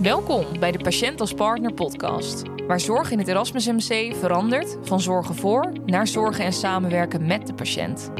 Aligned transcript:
Welkom 0.00 0.58
bij 0.58 0.72
de 0.72 0.78
Patiënt 0.78 1.20
als 1.20 1.32
Partner 1.32 1.74
podcast, 1.74 2.42
waar 2.66 2.80
zorg 2.80 3.10
in 3.10 3.18
het 3.18 3.28
Erasmus 3.28 3.66
MC 3.66 4.14
verandert 4.14 4.76
van 4.82 5.00
zorgen 5.00 5.34
voor 5.34 5.72
naar 5.86 6.06
zorgen 6.06 6.44
en 6.44 6.52
samenwerken 6.52 7.26
met 7.26 7.46
de 7.46 7.54
patiënt. 7.54 8.10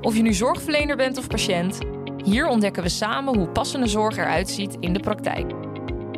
Of 0.00 0.16
je 0.16 0.22
nu 0.22 0.32
zorgverlener 0.32 0.96
bent 0.96 1.18
of 1.18 1.26
patiënt, 1.26 1.78
hier 2.24 2.46
ontdekken 2.46 2.82
we 2.82 2.88
samen 2.88 3.36
hoe 3.36 3.48
passende 3.48 3.86
zorg 3.86 4.16
eruit 4.16 4.48
ziet 4.48 4.76
in 4.80 4.92
de 4.92 5.00
praktijk. 5.00 5.52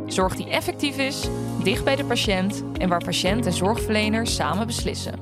Zorg 0.06 0.36
die 0.36 0.50
effectief 0.50 0.98
is, 0.98 1.28
dicht 1.62 1.84
bij 1.84 1.96
de 1.96 2.04
patiënt 2.04 2.64
en 2.78 2.88
waar 2.88 3.04
patiënt 3.04 3.46
en 3.46 3.52
zorgverlener 3.52 4.26
samen 4.26 4.66
beslissen. 4.66 5.14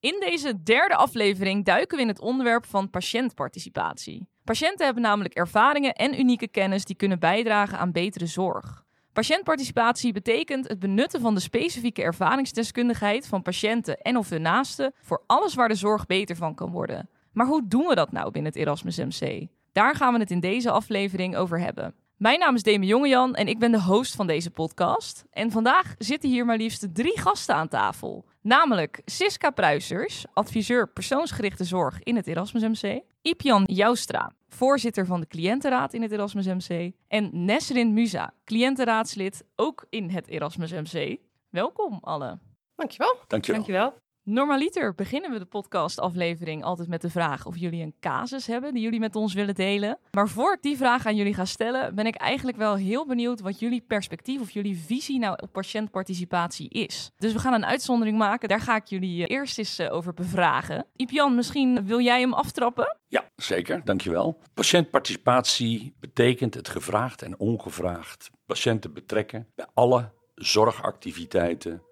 In 0.00 0.16
deze 0.20 0.62
derde 0.62 0.96
aflevering 0.96 1.64
duiken 1.64 1.96
we 1.96 2.02
in 2.02 2.08
het 2.08 2.20
onderwerp 2.20 2.66
van 2.66 2.90
patiëntparticipatie. 2.90 4.28
Patiënten 4.46 4.84
hebben 4.84 5.02
namelijk 5.02 5.34
ervaringen 5.34 5.94
en 5.94 6.20
unieke 6.20 6.48
kennis 6.48 6.84
die 6.84 6.96
kunnen 6.96 7.18
bijdragen 7.18 7.78
aan 7.78 7.92
betere 7.92 8.26
zorg. 8.26 8.84
Patiëntparticipatie 9.12 10.12
betekent 10.12 10.68
het 10.68 10.78
benutten 10.78 11.20
van 11.20 11.34
de 11.34 11.40
specifieke 11.40 12.02
ervaringsdeskundigheid 12.02 13.26
van 13.26 13.42
patiënten 13.42 14.00
en 14.00 14.16
of 14.16 14.28
hun 14.28 14.42
naasten 14.42 14.92
voor 15.02 15.22
alles 15.26 15.54
waar 15.54 15.68
de 15.68 15.74
zorg 15.74 16.06
beter 16.06 16.36
van 16.36 16.54
kan 16.54 16.70
worden. 16.70 17.08
Maar 17.32 17.46
hoe 17.46 17.68
doen 17.68 17.86
we 17.86 17.94
dat 17.94 18.12
nou 18.12 18.30
binnen 18.30 18.52
het 18.52 18.60
Erasmus 18.60 18.96
MC? 18.96 19.46
Daar 19.72 19.94
gaan 19.94 20.12
we 20.12 20.18
het 20.18 20.30
in 20.30 20.40
deze 20.40 20.70
aflevering 20.70 21.36
over 21.36 21.60
hebben. 21.60 21.94
Mijn 22.16 22.38
naam 22.38 22.54
is 22.54 22.62
Demi 22.62 22.86
Jongejan 22.86 23.34
en 23.34 23.48
ik 23.48 23.58
ben 23.58 23.72
de 23.72 23.82
host 23.82 24.14
van 24.14 24.26
deze 24.26 24.50
podcast. 24.50 25.24
En 25.30 25.50
vandaag 25.50 25.94
zitten 25.98 26.30
hier 26.30 26.44
maar 26.44 26.56
liefst 26.56 26.94
drie 26.94 27.20
gasten 27.20 27.54
aan 27.54 27.68
tafel. 27.68 28.24
Namelijk 28.46 29.00
Siska 29.04 29.50
Pruisers, 29.50 30.24
adviseur 30.32 30.88
persoonsgerichte 30.88 31.64
zorg 31.64 32.02
in 32.02 32.16
het 32.16 32.26
Erasmus 32.26 32.62
MC. 32.62 33.00
Ipjan 33.22 33.64
Joustra, 33.64 34.32
voorzitter 34.48 35.06
van 35.06 35.20
de 35.20 35.26
cliëntenraad 35.26 35.94
in 35.94 36.02
het 36.02 36.12
Erasmus 36.12 36.46
MC. 36.46 36.92
En 37.08 37.44
Nesrin 37.44 37.92
Musa, 37.92 38.34
cliëntenraadslid 38.44 39.44
ook 39.56 39.86
in 39.90 40.10
het 40.10 40.28
Erasmus 40.28 40.72
MC. 40.72 41.18
Welkom 41.50 41.98
alle. 42.00 42.38
Dankjewel. 42.74 43.18
Dankjewel. 43.26 43.60
Dankjewel. 43.60 43.94
Normaliter 44.28 44.94
beginnen 44.94 45.30
we 45.30 45.38
de 45.38 45.44
podcastaflevering 45.44 46.62
altijd 46.62 46.88
met 46.88 47.00
de 47.00 47.10
vraag 47.10 47.46
of 47.46 47.56
jullie 47.56 47.82
een 47.82 47.94
casus 48.00 48.46
hebben 48.46 48.74
die 48.74 48.82
jullie 48.82 49.00
met 49.00 49.16
ons 49.16 49.34
willen 49.34 49.54
delen. 49.54 49.98
Maar 50.10 50.28
voor 50.28 50.52
ik 50.52 50.62
die 50.62 50.76
vraag 50.76 51.06
aan 51.06 51.16
jullie 51.16 51.34
ga 51.34 51.44
stellen, 51.44 51.94
ben 51.94 52.06
ik 52.06 52.14
eigenlijk 52.14 52.56
wel 52.56 52.74
heel 52.74 53.06
benieuwd 53.06 53.40
wat 53.40 53.58
jullie 53.58 53.80
perspectief 53.80 54.40
of 54.40 54.50
jullie 54.50 54.78
visie 54.78 55.18
nou 55.18 55.38
op 55.42 55.52
patiëntparticipatie 55.52 56.68
is. 56.68 57.10
Dus 57.16 57.32
we 57.32 57.38
gaan 57.38 57.52
een 57.52 57.66
uitzondering 57.66 58.18
maken. 58.18 58.48
Daar 58.48 58.60
ga 58.60 58.76
ik 58.76 58.86
jullie 58.86 59.26
eh, 59.26 59.36
eerst 59.36 59.58
eens 59.58 59.78
eh, 59.78 59.92
over 59.92 60.14
bevragen. 60.14 60.86
Ipjan, 60.96 61.34
misschien 61.34 61.86
wil 61.86 62.00
jij 62.00 62.20
hem 62.20 62.32
aftrappen? 62.32 62.96
Ja, 63.08 63.30
zeker. 63.36 63.84
Dankjewel. 63.84 64.40
Patiëntparticipatie 64.54 65.96
betekent 66.00 66.54
het 66.54 66.68
gevraagd 66.68 67.22
en 67.22 67.38
ongevraagd 67.38 68.30
patiënten 68.46 68.92
betrekken 68.92 69.48
bij 69.54 69.66
alle 69.74 70.12
zorgactiviteiten 70.34 71.82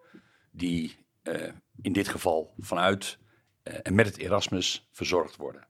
die 0.50 0.96
uh, 1.22 1.48
in 1.82 1.92
dit 1.92 2.08
geval 2.08 2.54
vanuit 2.58 3.18
uh, 3.64 3.74
en 3.82 3.94
met 3.94 4.06
het 4.06 4.18
Erasmus 4.18 4.88
verzorgd 4.90 5.36
worden. 5.36 5.66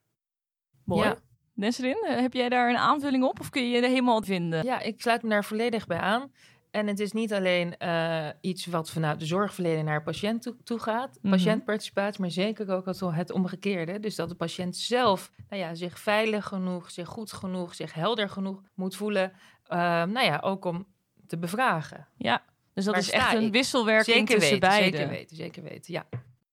Mooi. 0.84 1.08
Ja. 1.08 1.16
Nesrin, 1.55 2.05
heb 2.06 2.33
jij 2.33 2.48
daar 2.48 2.69
een 2.69 2.77
aanvulling 2.77 3.24
op 3.24 3.41
of 3.41 3.50
kun 3.50 3.70
je 3.70 3.77
er 3.77 3.88
helemaal 3.88 4.22
vinden? 4.22 4.64
Ja, 4.64 4.80
ik 4.80 5.00
sluit 5.00 5.22
me 5.22 5.28
daar 5.28 5.44
volledig 5.44 5.86
bij 5.86 5.98
aan. 5.98 6.33
En 6.70 6.86
het 6.86 7.00
is 7.00 7.12
niet 7.12 7.33
alleen 7.33 7.74
uh, 7.78 8.28
iets 8.41 8.66
wat 8.66 8.91
vanuit 8.91 9.19
de 9.19 9.27
zorgverlening 9.27 9.84
naar 9.84 9.98
de 9.98 10.05
patiënt 10.05 10.42
toe, 10.42 10.56
toe 10.64 10.78
gaat, 10.78 11.08
mm 11.08 11.19
-hmm. 11.20 11.30
patiëntparticipatie, 11.30 12.20
maar 12.20 12.30
zeker 12.30 12.70
ook 12.70 12.86
het 12.86 13.30
omgekeerde. 13.30 14.00
Dus 14.00 14.14
dat 14.14 14.28
de 14.28 14.34
patiënt 14.34 14.77
zelf 14.77 15.30
nou 15.48 15.62
ja, 15.62 15.74
zich 15.74 15.98
veilig 15.98 16.46
genoeg, 16.46 16.91
zich 16.91 17.08
goed 17.08 17.33
genoeg, 17.33 17.74
zich 17.74 17.94
helder 17.94 18.28
genoeg 18.28 18.62
moet 18.74 18.96
voelen. 18.96 19.33
Uh, 19.33 19.78
nou 20.02 20.24
ja, 20.24 20.39
ook 20.39 20.64
om 20.64 20.86
te 21.27 21.39
bevragen. 21.39 22.08
Ja, 22.16 22.42
dus 22.75 22.84
dat 22.84 22.97
is 22.97 23.11
echt 23.11 23.34
een 23.34 23.50
wisselwerking 23.50 24.17
zeker 24.28 24.34
tussen 24.34 24.61
weten, 24.61 24.69
beiden. 24.69 24.98
Zeker 24.98 25.08
weten, 25.08 25.36
zeker 25.36 25.62
weten, 25.62 25.92
ja. 25.92 26.07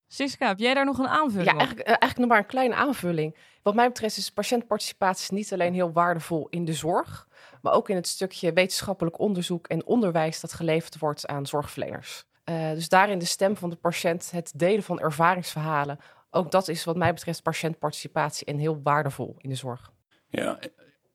Siska, 0.08 0.48
heb 0.48 0.60
jij 0.60 0.74
daar 0.74 0.86
nog 0.86 0.98
een 0.98 1.08
aanvulling 1.08 1.48
ja, 1.48 1.54
op? 1.54 1.60
Eigenlijk, 1.60 1.88
uh, 1.88 1.96
eigenlijk 1.96 2.18
nog 2.18 2.28
maar 2.28 2.38
een 2.38 2.46
kleine 2.46 2.76
aanvulling. 2.76 3.36
Wat 3.62 3.76
mij 3.76 3.88
betreft 3.88 4.18
is 4.18 4.32
patiëntparticipatie 4.32 5.34
niet 5.34 5.54
alleen 5.54 5.74
heel 5.74 5.92
waardevol 5.92 6.48
in 6.50 6.66
de 6.66 6.74
zorg, 6.74 7.28
maar 7.62 7.74
ook 7.74 7.90
in 7.90 7.96
het 7.96 8.08
stukje 8.08 8.54
wetenschappelijk 8.54 9.20
onderzoek 9.20 9.68
en 9.68 9.86
onderwijs 9.86 10.40
dat 10.40 10.54
geleverd 10.54 11.00
wordt 11.00 11.28
aan 11.28 11.46
zorgverleners. 11.46 12.26
Uh, 12.46 12.70
dus 12.70 12.90
daarin 12.90 13.20
de 13.20 13.26
stem 13.26 13.58
van 13.58 13.70
de 13.70 13.76
patiënt, 13.76 14.32
het 14.32 14.52
delen 14.56 14.84
van 14.84 15.00
ervaringsverhalen, 15.00 16.00
ook 16.30 16.52
dat 16.52 16.68
is 16.68 16.84
wat 16.84 16.96
mij 16.96 17.14
betreft 17.14 17.44
patiëntparticipatie 17.44 18.46
en 18.46 18.58
heel 18.58 18.80
waardevol 18.84 19.36
in 19.38 19.50
de 19.50 19.56
zorg. 19.56 19.92
Ja, 20.30 20.60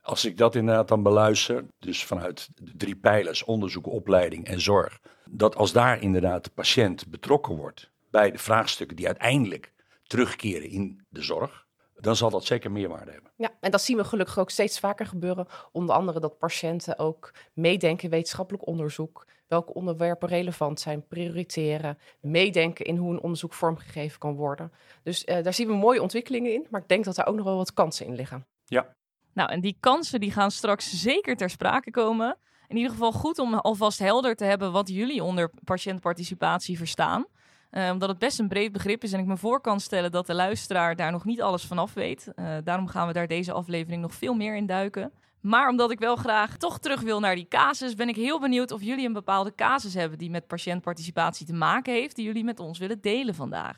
als 0.06 0.24
ik 0.24 0.36
dat 0.36 0.54
inderdaad 0.54 0.88
dan 0.88 1.02
beluister, 1.02 1.64
dus 1.78 2.04
vanuit 2.04 2.48
de 2.54 2.76
drie 2.76 2.96
pijlers, 2.96 3.44
onderzoek, 3.44 3.86
opleiding 3.86 4.46
en 4.46 4.60
zorg, 4.60 5.00
dat 5.30 5.56
als 5.56 5.72
daar 5.72 6.00
inderdaad 6.00 6.44
de 6.44 6.50
patiënt 6.50 7.08
betrokken 7.08 7.56
wordt 7.56 7.90
bij 8.10 8.30
de 8.30 8.38
vraagstukken 8.38 8.96
die 8.96 9.06
uiteindelijk 9.06 9.72
terugkeren 10.02 10.68
in 10.68 11.06
de 11.08 11.22
zorg, 11.22 11.66
dan 11.94 12.16
zal 12.16 12.30
dat 12.30 12.44
zeker 12.44 12.72
meerwaarde 12.72 13.10
hebben. 13.10 13.30
Ja, 13.36 13.50
en 13.60 13.70
dat 13.70 13.82
zien 13.82 13.96
we 13.96 14.04
gelukkig 14.04 14.38
ook 14.38 14.50
steeds 14.50 14.78
vaker 14.78 15.06
gebeuren. 15.06 15.46
Onder 15.72 15.94
andere 15.94 16.20
dat 16.20 16.38
patiënten 16.38 16.98
ook 16.98 17.32
meedenken 17.52 18.04
in 18.04 18.10
wetenschappelijk 18.10 18.66
onderzoek, 18.66 19.26
welke 19.46 19.74
onderwerpen 19.74 20.28
relevant 20.28 20.80
zijn, 20.80 21.06
prioriteren, 21.06 21.98
meedenken 22.20 22.84
in 22.84 22.96
hoe 22.96 23.12
een 23.12 23.20
onderzoek 23.20 23.54
vormgegeven 23.54 24.18
kan 24.18 24.34
worden. 24.34 24.72
Dus 25.02 25.24
uh, 25.24 25.42
daar 25.42 25.54
zien 25.54 25.68
we 25.68 25.74
mooie 25.74 26.02
ontwikkelingen 26.02 26.52
in, 26.52 26.66
maar 26.70 26.80
ik 26.80 26.88
denk 26.88 27.04
dat 27.04 27.14
daar 27.14 27.26
ook 27.26 27.36
nog 27.36 27.44
wel 27.44 27.56
wat 27.56 27.72
kansen 27.72 28.06
in 28.06 28.14
liggen. 28.14 28.46
Ja. 28.64 28.94
Nou, 29.36 29.50
en 29.50 29.60
die 29.60 29.76
kansen 29.80 30.20
die 30.20 30.30
gaan 30.30 30.50
straks 30.50 31.00
zeker 31.00 31.36
ter 31.36 31.50
sprake 31.50 31.90
komen. 31.90 32.36
In 32.66 32.76
ieder 32.76 32.90
geval 32.90 33.12
goed 33.12 33.38
om 33.38 33.54
alvast 33.54 33.98
helder 33.98 34.36
te 34.36 34.44
hebben 34.44 34.72
wat 34.72 34.88
jullie 34.88 35.22
onder 35.22 35.50
patiëntparticipatie 35.64 36.76
verstaan. 36.76 37.24
Uh, 37.70 37.90
omdat 37.92 38.08
het 38.08 38.18
best 38.18 38.38
een 38.38 38.48
breed 38.48 38.72
begrip 38.72 39.02
is 39.02 39.12
en 39.12 39.20
ik 39.20 39.26
me 39.26 39.36
voor 39.36 39.60
kan 39.60 39.80
stellen 39.80 40.10
dat 40.10 40.26
de 40.26 40.34
luisteraar 40.34 40.96
daar 40.96 41.12
nog 41.12 41.24
niet 41.24 41.42
alles 41.42 41.64
vanaf 41.64 41.94
weet. 41.94 42.32
Uh, 42.36 42.56
daarom 42.64 42.86
gaan 42.86 43.06
we 43.06 43.12
daar 43.12 43.26
deze 43.26 43.52
aflevering 43.52 44.02
nog 44.02 44.14
veel 44.14 44.34
meer 44.34 44.56
in 44.56 44.66
duiken. 44.66 45.12
Maar 45.40 45.68
omdat 45.68 45.90
ik 45.90 45.98
wel 45.98 46.16
graag 46.16 46.56
toch 46.56 46.78
terug 46.78 47.00
wil 47.00 47.20
naar 47.20 47.34
die 47.34 47.48
casus, 47.48 47.94
ben 47.94 48.08
ik 48.08 48.16
heel 48.16 48.40
benieuwd 48.40 48.70
of 48.70 48.82
jullie 48.82 49.06
een 49.06 49.12
bepaalde 49.12 49.54
casus 49.54 49.94
hebben 49.94 50.18
die 50.18 50.30
met 50.30 50.46
patiëntparticipatie 50.46 51.46
te 51.46 51.54
maken 51.54 51.92
heeft, 51.92 52.16
die 52.16 52.24
jullie 52.24 52.44
met 52.44 52.60
ons 52.60 52.78
willen 52.78 53.00
delen 53.00 53.34
vandaag. 53.34 53.76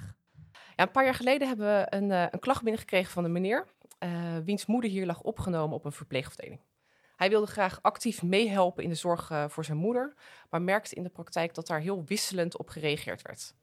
Ja, 0.76 0.84
een 0.84 0.90
paar 0.90 1.04
jaar 1.04 1.14
geleden 1.14 1.48
hebben 1.48 1.66
we 1.66 1.86
een, 1.96 2.10
uh, 2.10 2.22
een 2.30 2.40
klacht 2.40 2.62
binnengekregen 2.62 3.12
van 3.12 3.25
een 3.25 3.32
meneer, 3.32 3.66
uh, 4.04 4.36
wiens 4.44 4.66
moeder 4.66 4.91
hier 4.91 5.06
lag 5.06 5.20
opgenomen 5.20 5.76
op 5.76 5.84
een 5.84 5.92
verpleegafdeling. 5.92 6.60
Hij 7.16 7.28
wilde 7.28 7.47
graag 7.47 7.82
actief 7.82 8.22
meehelpen 8.22 8.82
in 8.82 8.88
de 8.88 8.94
zorg 8.94 9.31
uh, 9.31 9.48
voor 9.48 9.64
zijn 9.64 9.78
moeder, 9.78 10.14
maar 10.50 10.62
merkte 10.62 10.94
in 10.94 11.03
de 11.03 11.09
praktijk 11.09 11.54
dat 11.54 11.66
daar 11.66 11.81
heel 11.81 12.04
wisselend 12.04 12.58
op 12.58 12.69
gereageerd 12.69 13.22
werd. 13.22 13.54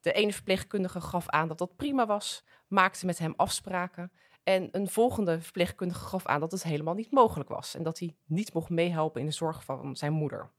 De 0.00 0.12
ene 0.12 0.32
verpleegkundige 0.32 1.00
gaf 1.00 1.28
aan 1.28 1.48
dat 1.48 1.58
dat 1.58 1.76
prima 1.76 2.06
was, 2.06 2.44
maakte 2.68 3.06
met 3.06 3.18
hem 3.18 3.34
afspraken. 3.36 4.12
En 4.42 4.68
een 4.72 4.88
volgende 4.88 5.40
verpleegkundige 5.40 6.04
gaf 6.04 6.26
aan 6.26 6.40
dat 6.40 6.52
het 6.52 6.62
helemaal 6.62 6.94
niet 6.94 7.10
mogelijk 7.10 7.48
was. 7.48 7.74
En 7.74 7.82
dat 7.82 7.98
hij 7.98 8.16
niet 8.24 8.52
mocht 8.54 8.68
meehelpen 8.68 9.20
in 9.20 9.26
de 9.26 9.32
zorg 9.32 9.64
van 9.64 9.96
zijn 9.96 10.12
moeder. 10.12 10.50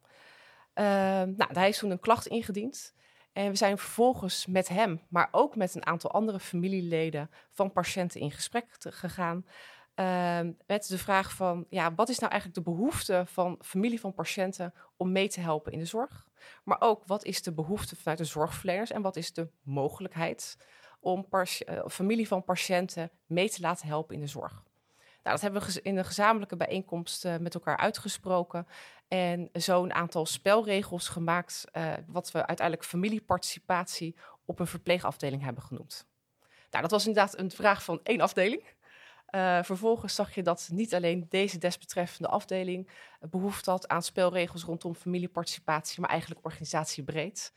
Uh, 0.75 0.85
nou, 1.21 1.53
hij 1.53 1.63
heeft 1.63 1.79
toen 1.79 1.91
een 1.91 1.99
klacht 1.99 2.27
ingediend. 2.27 2.93
En 3.33 3.49
we 3.49 3.55
zijn 3.55 3.77
vervolgens 3.77 4.45
met 4.45 4.67
hem, 4.67 5.01
maar 5.09 5.27
ook 5.31 5.55
met 5.55 5.75
een 5.75 5.85
aantal 5.85 6.11
andere 6.11 6.39
familieleden 6.39 7.29
van 7.49 7.71
patiënten 7.71 8.19
in 8.19 8.31
gesprek 8.31 8.65
gegaan. 8.79 9.45
Uh, 9.95 10.39
met 10.67 10.87
de 10.87 10.97
vraag 10.97 11.33
van, 11.33 11.65
ja, 11.69 11.93
wat 11.93 12.09
is 12.09 12.19
nou 12.19 12.31
eigenlijk 12.31 12.65
de 12.65 12.71
behoefte 12.71 13.23
van 13.25 13.59
familie 13.61 13.99
van 13.99 14.13
patiënten 14.13 14.73
om 14.97 15.11
mee 15.11 15.29
te 15.29 15.39
helpen 15.39 15.71
in 15.71 15.79
de 15.79 15.85
zorg? 15.85 16.27
Maar 16.63 16.81
ook, 16.81 17.05
wat 17.05 17.25
is 17.25 17.41
de 17.41 17.53
behoefte 17.53 17.95
vanuit 17.95 18.17
de 18.17 18.25
zorgverleners 18.25 18.91
en 18.91 19.01
wat 19.01 19.15
is 19.15 19.33
de 19.33 19.49
mogelijkheid 19.61 20.57
om 20.99 21.27
uh, 21.31 21.45
familie 21.87 22.27
van 22.27 22.43
patiënten 22.43 23.11
mee 23.25 23.49
te 23.49 23.61
laten 23.61 23.87
helpen 23.87 24.15
in 24.15 24.21
de 24.21 24.27
zorg? 24.27 24.63
Nou, 25.23 25.35
dat 25.35 25.41
hebben 25.41 25.61
we 25.61 25.81
in 25.81 25.97
een 25.97 26.05
gezamenlijke 26.05 26.55
bijeenkomst 26.55 27.25
uh, 27.25 27.37
met 27.37 27.53
elkaar 27.53 27.77
uitgesproken 27.77 28.67
en 29.07 29.49
zo 29.53 29.83
een 29.83 29.93
aantal 29.93 30.25
spelregels 30.25 31.07
gemaakt, 31.07 31.65
uh, 31.73 31.93
wat 32.07 32.31
we 32.31 32.45
uiteindelijk 32.45 32.87
familieparticipatie 32.87 34.15
op 34.45 34.59
een 34.59 34.67
verpleegafdeling 34.67 35.43
hebben 35.43 35.63
genoemd. 35.63 36.07
Nou, 36.69 36.81
dat 36.81 36.91
was 36.91 37.07
inderdaad 37.07 37.37
een 37.37 37.51
vraag 37.51 37.83
van 37.83 37.99
één 38.03 38.21
afdeling. 38.21 38.63
Uh, 39.35 39.63
vervolgens 39.63 40.15
zag 40.15 40.35
je 40.35 40.43
dat 40.43 40.69
niet 40.71 40.93
alleen 40.93 41.25
deze 41.29 41.57
desbetreffende 41.57 42.27
afdeling 42.27 42.89
behoefte 43.19 43.69
had 43.69 43.87
aan 43.87 44.03
spelregels 44.03 44.63
rondom 44.63 44.95
familieparticipatie, 44.95 46.01
maar 46.01 46.09
eigenlijk 46.09 46.45
organisatiebreed. 46.45 47.53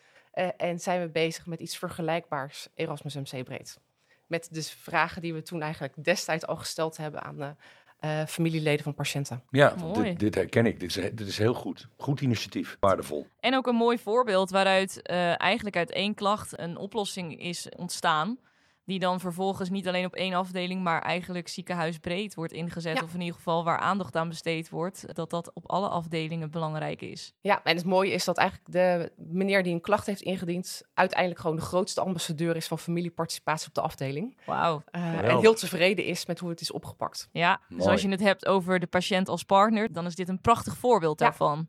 En 0.57 0.81
zijn 0.81 1.01
we 1.01 1.09
bezig 1.09 1.47
met 1.47 1.61
iets 1.61 1.79
vergelijkbaars 1.79 2.69
Erasmus 2.75 3.15
MC 3.15 3.45
breed. 3.45 3.79
Met 4.27 4.49
de 4.51 4.63
vragen 4.63 5.23
die 5.23 5.35
we 5.35 5.43
toen 5.43 5.63
eigenlijk 5.63 6.05
destijds 6.05 6.47
al 6.47 6.57
gesteld 6.57 6.97
hebben 6.97 7.23
aan 7.23 7.37
de 7.37 7.55
uh, 8.01 8.25
familieleden 8.27 8.85
van 8.85 8.95
patiënten. 8.95 9.43
Ja, 9.51 9.75
dit, 9.93 10.19
dit, 10.19 10.35
herken 10.35 10.67
ik. 10.67 10.81
Dit 10.81 10.97
is, 10.97 11.11
dit 11.15 11.27
is 11.27 11.39
heel 11.39 11.55
goed. 11.55 11.89
Goed 11.97 12.21
initiatief, 12.21 12.77
waardevol. 12.81 13.27
En 13.41 13.55
ook 13.55 13.67
een 13.67 13.75
mooi 13.75 13.99
voorbeeld 13.99 14.51
waaruit 14.51 15.03
eigenlijk 15.37 15.77
uit 15.77 15.93
één 15.93 16.15
klacht 16.15 16.59
een 16.59 16.77
oplossing 16.77 17.41
is 17.41 17.69
ontstaan 17.77 18.39
Die 18.87 18.99
dan 18.99 19.21
vervolgens 19.21 19.71
niet 19.71 19.89
alleen 19.89 20.05
op 20.05 20.15
één 20.15 20.35
afdeling, 20.35 20.83
maar 20.83 21.03
eigenlijk 21.03 21.49
ziekenhuisbreed 21.49 22.35
wordt 22.35 22.53
ingezet. 22.53 22.97
Ja. 22.97 23.03
Of 23.03 23.15
in 23.15 23.21
ieder 23.21 23.35
geval 23.35 23.65
waar 23.65 23.79
aandacht 23.79 24.17
aan 24.17 24.29
besteed 24.29 24.69
wordt. 24.69 25.15
Dat 25.15 25.31
dat 25.31 25.51
op 25.55 25.71
alle 25.71 25.89
afdelingen 25.89 26.51
belangrijk 26.51 27.03
is. 27.03 27.33
Ja, 27.41 27.63
en 27.65 27.77
het 27.77 27.85
mooie 27.85 28.13
is 28.13 28.25
dat 28.25 28.37
eigenlijk 28.37 28.73
de 28.73 29.13
meneer 29.17 29.63
die 29.63 29.73
een 29.75 29.81
klacht 29.81 30.07
heeft 30.07 30.21
ingediend... 30.21 30.83
uiteindelijk 30.95 31.41
gewoon 31.41 31.57
de 31.57 31.63
grootste 31.63 32.01
ambassadeur 32.01 32.57
is 32.57 32.67
van 32.67 32.79
familieparticipatie 32.79 33.69
op 33.69 33.75
de 33.75 33.81
afdeling. 33.81 34.37
Wauw. 34.47 34.83
Eh, 34.91 35.19
en 35.19 35.39
heel 35.39 35.55
tevreden 35.55 36.05
is 36.05 36.27
met 36.27 36.39
hoe 36.39 36.51
het 36.51 36.61
is 36.61 36.71
opgepakt. 36.73 37.29
Ja, 37.33 37.61
Mooi. 37.69 37.83
zoals 37.83 38.03
je 38.03 38.09
het 38.09 38.21
hebt 38.21 38.47
over 38.47 38.81
de 38.81 38.87
patiënt 38.87 39.29
als 39.29 39.43
partner, 39.43 39.93
dan 39.93 40.07
is 40.07 40.15
dit 40.15 40.29
een 40.29 40.41
prachtig 40.41 40.77
voorbeeld 40.77 41.21
Ja. 41.21 41.27
daarvan. 41.27 41.69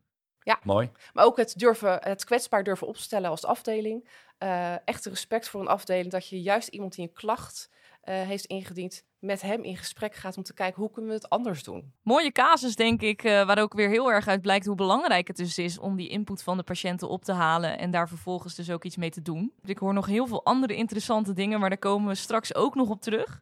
Mooi. 0.64 0.92
Maar 1.14 1.26
ook 1.26 1.38
het, 1.38 1.54
durven, 1.58 1.98
het 2.02 2.24
kwetsbaar 2.24 2.64
durven 2.64 2.88
opstellen 2.88 3.30
als 3.30 3.46
afdeling. 3.46 4.10
Eh 4.38 4.76
echt 4.86 5.06
respect 5.06 5.50
voor 5.50 5.62
een 5.62 5.68
afdeling. 5.68 6.12
Dat 6.12 6.30
je 6.30 6.42
juist 6.42 6.68
iemand 6.68 6.96
die 6.96 7.08
een 7.08 7.14
klacht 7.14 7.70
eh, 8.08 8.22
heeft 8.22 8.46
ingediend... 8.46 9.04
met 9.20 9.42
hem 9.42 9.64
in 9.64 9.78
gesprek 9.78 10.16
gaat 10.16 10.38
om 10.38 10.44
te 10.44 10.54
kijken 10.54 10.82
hoe 10.82 10.92
kunnen 10.92 11.12
we 11.12 11.18
het 11.18 11.30
anders 11.30 11.64
doen. 11.64 11.94
Mooie 12.02 12.32
casus, 12.32 12.76
denk 12.76 13.02
ik, 13.02 13.24
eh, 13.24 13.46
waar 13.46 13.60
ook 13.60 13.74
weer 13.74 13.90
heel 13.90 14.12
erg 14.12 14.28
uit 14.28 14.42
blijkt 14.42 14.66
hoe 14.66 14.76
belangrijk 14.76 15.28
het 15.28 15.38
dus 15.38 15.58
is 15.58 15.80
om 15.80 15.96
die 15.96 16.10
input 16.10 16.44
van 16.44 16.58
de 16.58 16.64
patiënten 16.64 17.10
op 17.10 17.24
te 17.24 17.32
halen 17.32 17.78
en 17.78 17.92
daar 17.92 18.08
vervolgens 18.08 18.56
dus 18.56 18.72
ook 18.72 18.84
iets 18.84 18.98
mee 18.98 19.10
te 19.10 19.22
doen. 19.22 19.54
Ik 19.64 19.78
hoor 19.78 19.94
nog 19.94 20.06
heel 20.06 20.28
veel 20.28 20.46
andere 20.46 20.76
interessante 20.76 21.34
dingen, 21.34 21.60
maar 21.60 21.70
daar 21.70 21.78
komen 21.78 22.08
we 22.08 22.16
straks 22.16 22.56
ook 22.56 22.76
nog 22.76 22.90
op 22.90 23.02
terug. 23.02 23.42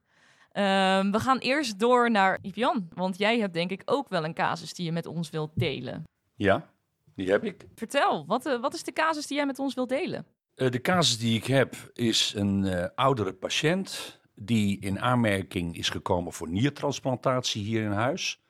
Ehm, 0.51 1.11
we 1.11 1.19
gaan 1.19 1.37
eerst 1.37 1.79
door 1.79 2.11
naar 2.11 2.39
Ipian, 2.41 2.87
want 2.93 3.17
jij 3.17 3.39
hebt 3.39 3.53
denk 3.53 3.71
ik 3.71 3.81
ook 3.85 4.09
wel 4.09 4.23
een 4.23 4.33
casus 4.33 4.73
die 4.73 4.85
je 4.85 4.91
met 4.91 5.05
ons 5.05 5.29
wilt 5.29 5.51
delen. 5.55 6.03
Ja, 6.35 6.69
die 7.15 7.29
heb 7.29 7.43
ik. 7.43 7.65
Vertel, 7.75 8.25
wat, 8.25 8.45
eh, 8.45 8.61
wat 8.61 8.73
is 8.73 8.83
de 8.83 8.93
casus 8.93 9.27
die 9.27 9.37
jij 9.37 9.45
met 9.45 9.59
ons 9.59 9.73
wilt 9.73 9.89
delen? 9.89 10.25
Eh, 10.55 10.71
de 10.71 10.81
casus 10.81 11.17
die 11.17 11.37
ik 11.37 11.45
heb 11.45 11.75
is 11.93 12.33
een 12.35 12.65
eh, 12.65 12.87
oudere 12.95 13.33
patiënt 13.33 14.19
die 14.35 14.79
in 14.79 14.99
aanmerking 14.99 15.77
is 15.77 15.89
gekomen 15.89 16.33
voor 16.33 16.49
niertransplantatie 16.49 17.63
hier 17.63 17.83
in 17.83 17.91
huis. 17.91 18.43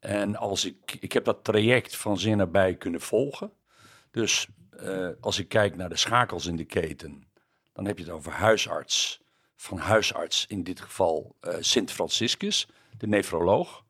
En 0.00 0.36
als 0.36 0.64
ik, 0.64 0.96
ik 1.00 1.12
heb 1.12 1.24
dat 1.24 1.44
traject 1.44 1.96
van 1.96 2.18
zin 2.18 2.36
nabij 2.36 2.76
kunnen 2.76 3.00
volgen. 3.00 3.52
Dus 4.10 4.48
als 5.20 5.38
ik 5.38 5.48
kijk 5.48 5.76
naar 5.76 5.88
de 5.88 5.96
schakels 5.96 6.46
in 6.46 6.56
de 6.56 6.64
keten, 6.64 7.26
dan 7.72 7.84
heb 7.86 7.98
je 7.98 8.04
het 8.04 8.12
over 8.12 8.32
huisarts. 8.32 9.20
Van 9.56 9.78
huisarts, 9.78 10.46
in 10.46 10.62
dit 10.62 10.80
geval 10.80 11.36
Sint 11.60 11.90
Franciscus, 11.90 12.68
de 12.98 13.06
nefroloog. 13.06 13.84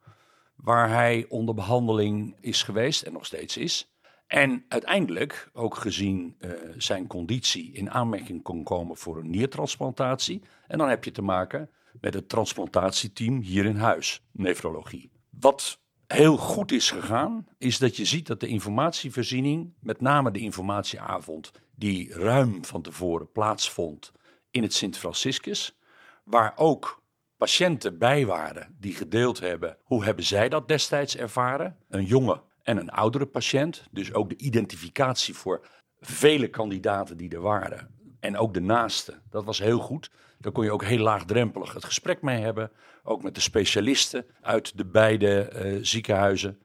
Waar 0.56 0.88
hij 0.88 1.26
onder 1.28 1.54
behandeling 1.54 2.36
is 2.40 2.62
geweest 2.62 3.02
en 3.02 3.12
nog 3.12 3.26
steeds 3.26 3.56
is. 3.56 3.88
En 4.28 4.64
uiteindelijk, 4.68 5.50
ook 5.52 5.76
gezien 5.76 6.34
eh, 6.38 6.50
zijn 6.76 7.06
conditie, 7.06 7.72
in 7.72 7.90
aanmerking 7.90 8.42
kon 8.42 8.62
komen 8.62 8.96
voor 8.96 9.18
een 9.18 9.30
niertransplantatie. 9.30 10.42
En 10.66 10.78
dan 10.78 10.88
heb 10.88 11.04
je 11.04 11.10
te 11.10 11.22
maken 11.22 11.70
met 12.00 12.14
het 12.14 12.28
transplantatieteam 12.28 13.40
hier 13.40 13.64
in 13.64 13.76
huis, 13.76 14.22
nefrologie. 14.32 15.10
Wat 15.30 15.80
heel 16.06 16.36
goed 16.36 16.72
is 16.72 16.90
gegaan, 16.90 17.46
is 17.58 17.78
dat 17.78 17.96
je 17.96 18.04
ziet 18.04 18.26
dat 18.26 18.40
de 18.40 18.46
informatievoorziening, 18.46 19.72
met 19.80 20.00
name 20.00 20.30
de 20.30 20.38
informatieavond, 20.38 21.50
die 21.74 22.12
ruim 22.12 22.64
van 22.64 22.82
tevoren 22.82 23.32
plaatsvond 23.32 24.12
in 24.50 24.62
het 24.62 24.74
Sint 24.74 24.98
Franciscus, 24.98 25.78
waar 26.24 26.52
ook 26.56 27.02
patiënten 27.36 27.98
bij 27.98 28.26
waren 28.26 28.76
die 28.78 28.94
gedeeld 28.94 29.40
hebben 29.40 29.76
hoe 29.82 30.04
hebben 30.04 30.24
zij 30.24 30.48
dat 30.48 30.68
destijds 30.68 31.16
ervaren. 31.16 31.76
Een 31.88 32.04
jonge 32.04 32.42
en 32.68 32.76
een 32.76 32.90
oudere 32.90 33.26
patiënt, 33.26 33.84
dus 33.90 34.12
ook 34.12 34.28
de 34.28 34.36
identificatie 34.36 35.34
voor 35.34 35.68
vele 36.00 36.48
kandidaten 36.48 37.16
die 37.16 37.30
er 37.30 37.40
waren. 37.40 37.94
En 38.20 38.36
ook 38.36 38.54
de 38.54 38.60
naaste, 38.60 39.20
dat 39.30 39.44
was 39.44 39.58
heel 39.58 39.78
goed. 39.78 40.10
Daar 40.38 40.52
kon 40.52 40.64
je 40.64 40.72
ook 40.72 40.84
heel 40.84 40.98
laagdrempelig 40.98 41.72
het 41.72 41.84
gesprek 41.84 42.22
mee 42.22 42.40
hebben. 42.40 42.70
Ook 43.02 43.22
met 43.22 43.34
de 43.34 43.40
specialisten 43.40 44.26
uit 44.40 44.76
de 44.76 44.84
beide 44.86 45.42
eh, 45.42 45.78
ziekenhuizen. 45.82 46.58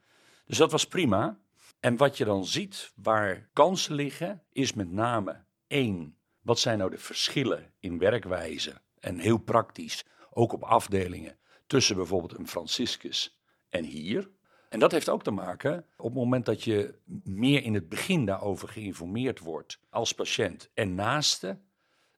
Dus 0.45 0.57
dat 0.57 0.71
was 0.71 0.87
prima. 0.87 1.39
En 1.79 1.97
wat 1.97 2.17
je 2.17 2.25
dan 2.25 2.45
ziet 2.45 2.91
waar 2.95 3.49
kansen 3.53 3.95
liggen, 3.95 4.43
is 4.51 4.73
met 4.73 4.91
name 4.91 5.43
één, 5.67 6.17
wat 6.41 6.59
zijn 6.59 6.77
nou 6.77 6.89
de 6.89 6.97
verschillen 6.97 7.73
in 7.79 7.97
werkwijze? 7.97 8.81
En 8.99 9.17
heel 9.17 9.37
praktisch, 9.37 10.05
ook 10.29 10.53
op 10.53 10.63
afdelingen, 10.63 11.37
tussen 11.67 11.95
bijvoorbeeld 11.95 12.37
een 12.37 12.47
Franciscus 12.47 13.39
en 13.69 13.83
hier. 13.83 14.29
En 14.73 14.79
dat 14.79 14.91
heeft 14.91 15.09
ook 15.09 15.23
te 15.23 15.31
maken 15.31 15.85
op 15.97 16.05
het 16.05 16.13
moment 16.13 16.45
dat 16.45 16.63
je 16.63 16.93
meer 17.23 17.63
in 17.63 17.73
het 17.73 17.89
begin 17.89 18.25
daarover 18.25 18.67
geïnformeerd 18.67 19.39
wordt 19.39 19.79
als 19.89 20.13
patiënt 20.13 20.69
en 20.73 20.95
naaste, 20.95 21.59